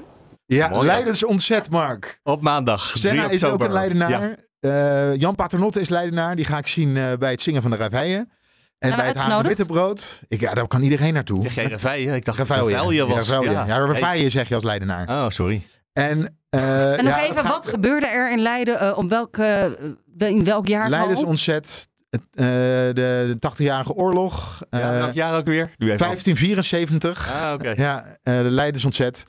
[0.47, 0.87] Ja, Mooi, ja.
[0.93, 2.21] Leidens ontzet, Mark.
[2.23, 2.93] Op maandag.
[2.99, 4.11] Senna 3 is ook een Leidenaar.
[4.11, 4.37] Ja.
[4.63, 6.37] Eh, Jan Paternotte is Leidenaar.
[6.37, 8.31] Die ga ik zien eh, bij het zingen van de Ravijen.
[8.79, 9.47] En bij het Hagen?
[9.47, 10.21] Wittebrood.
[10.29, 11.43] Ik, ja, daar kan iedereen naartoe.
[11.43, 12.15] Zeg jij Reveille?
[12.15, 13.07] Ik dacht dat Reveille, Reveille ja.
[13.07, 13.67] was.
[13.67, 15.09] Ja, Reveille zeg je als Leidenaar.
[15.09, 15.63] Oh, sorry.
[15.93, 18.81] En, eh, En nog ja, even, wat gebeurde er in Leiden?
[18.81, 19.79] eh, om welke,
[20.19, 20.89] in welk jaar?
[20.89, 21.89] Leidens ontzet.
[22.11, 22.93] Het, eh, de,
[23.29, 24.63] de 80-jarige oorlog.
[24.71, 25.71] Ja, eh, welk jaar ook weer?
[25.77, 25.99] Doe even.
[25.99, 27.33] 1574.
[27.33, 27.73] Ah, oké.
[27.77, 29.25] Ja, eh, de Leidens ontzet.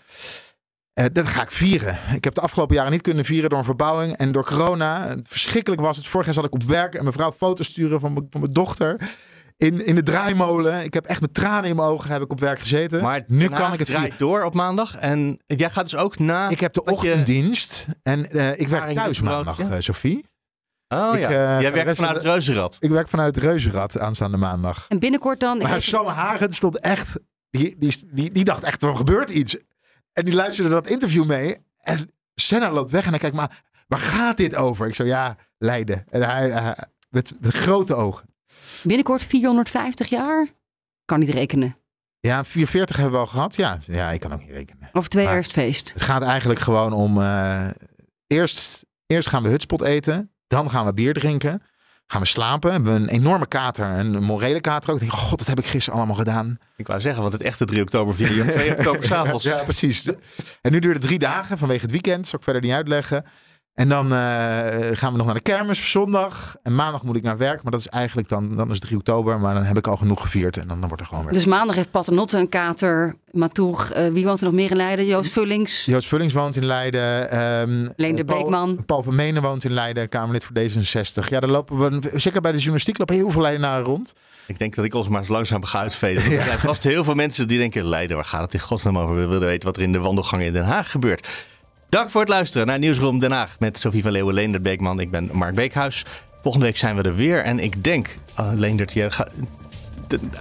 [0.93, 1.97] Eh, dat ga ik vieren.
[2.15, 5.15] Ik heb de afgelopen jaren niet kunnen vieren door een verbouwing en door corona.
[5.23, 6.07] Verschrikkelijk was het.
[6.07, 8.53] Vorig jaar zat ik op werk en mijn vrouw foto's sturen van, mijn- van mijn
[8.53, 9.01] dochter.
[9.57, 10.83] In, in de draaimolen.
[10.83, 13.01] Ik heb echt met tranen in mijn ogen heb ik op werk gezeten.
[13.01, 14.11] Maar nu kan ik het vieren.
[14.17, 14.95] door op maandag.
[14.97, 16.49] En jij gaat dus ook na...
[16.49, 19.69] Ik heb de je- ochtenddienst en eh, ik werk thuis maandag, ja.
[19.69, 20.25] eh, Sophie.
[20.87, 22.77] Oh Ik, ja, eh, jij werkt rest vanuit van het Reuzenrad.
[22.79, 24.85] Ik werk vanuit het Reuzenrad aanstaande maandag.
[24.89, 25.57] En binnenkort dan...
[25.57, 27.19] Maar even- Sam Hagen stond echt.
[27.49, 29.57] Die, die, die, die dacht echt, er gebeurt iets.
[30.13, 31.57] En die luisterde dat interview mee.
[31.79, 34.87] En Senna loopt weg en hij kijkt, maar waar gaat dit over?
[34.87, 36.05] Ik zo, ja, Leiden.
[36.09, 36.77] En hij, hij-
[37.09, 38.25] met, met grote ogen.
[38.83, 40.47] Binnenkort 450 jaar?
[41.05, 41.77] Kan niet rekenen.
[42.19, 43.55] Ja, 440 hebben we al gehad.
[43.55, 44.89] Ja, ja ik kan ook niet rekenen.
[44.93, 45.93] Over twee Maar- jaar is het feest.
[45.93, 47.21] Het gaat eigenlijk gewoon om...
[47.21, 47.69] eh,
[48.27, 50.31] eerst, eerst gaan we hutspot eten.
[50.47, 51.61] Dan gaan we bier drinken.
[52.13, 52.71] Gaan we slapen.
[52.71, 53.85] Hebben we een enorme kater.
[53.85, 54.95] Een morele kater ook.
[54.95, 56.57] Ik denk, god, dat heb ik gisteren allemaal gedaan.
[56.75, 59.43] Ik wou zeggen, want het echte 3 oktober vier je op 2 oktober s'avonds.
[59.43, 60.09] Ja, precies.
[60.61, 62.27] En nu duurt het drie dagen vanwege het weekend.
[62.27, 63.25] Zal ik verder niet uitleggen.
[63.73, 64.17] En dan eh,
[64.91, 66.55] gaan we nog naar de kermis op zondag.
[66.63, 67.63] En maandag moet ik naar werk.
[67.63, 69.39] Maar dat is eigenlijk dan, dan is het 3 oktober.
[69.39, 70.57] Maar dan heb ik al genoeg gevierd.
[70.57, 71.33] En dan, dan wordt er gewoon weer.
[71.33, 73.15] Dus maandag heeft Paternotte een kater.
[73.31, 73.89] Matoeg.
[73.91, 75.05] eh, wie woont er nog meer in Leiden?
[75.05, 75.85] Joost Vullings.
[75.85, 77.29] Joost Vullings woont in Leiden.
[77.31, 78.83] ehm, Leender Paul- Beekman.
[78.85, 80.09] Paul van Menen woont in Leiden.
[80.09, 81.29] Kamerlid voor D66.
[81.29, 82.11] Ja, daar lopen we...
[82.19, 84.13] Zeker bij de journalistiek lopen heel veel Leidenaren rond.
[84.47, 86.23] Ik denk dat ik ons maar eens langzaam ga uitveden.
[86.23, 87.87] Want Er zijn vast heel veel mensen die denken...
[87.87, 89.15] Leiden, waar gaat het in godsnaam over?
[89.15, 91.27] We willen weten wat er in de wandelgangen in Den Haag gebeurt.
[91.93, 93.55] Dank voor het luisteren naar Nieuwsroom Den Haag...
[93.59, 94.99] met Sophie van Leeuwen, Leendert Beekman.
[94.99, 96.05] Ik ben Mark Beekhuis.
[96.41, 97.43] Volgende week zijn we er weer.
[97.43, 99.29] En ik denk, uh, Leendert, je gaat...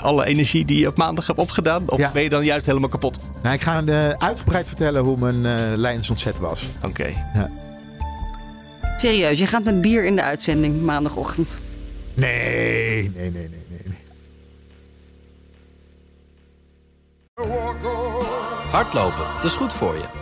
[0.01, 1.91] alle energie die je op maandag hebt opgedaan...
[1.91, 3.19] of ben je dan juist helemaal kapot?
[3.43, 6.67] Nou, ik ga eh, uitgebreid vertellen hoe mijn eh Leidens ontzet was.
[6.83, 7.07] Oké.
[7.35, 7.51] Ja.
[8.97, 11.61] Serieus, je gaat met bier in de uitzending maandagochtend.
[12.15, 13.83] Nee, nee, nee, nee, nee.
[13.85, 13.99] nee.
[18.71, 20.22] Hardlopen, dat is goed voor je.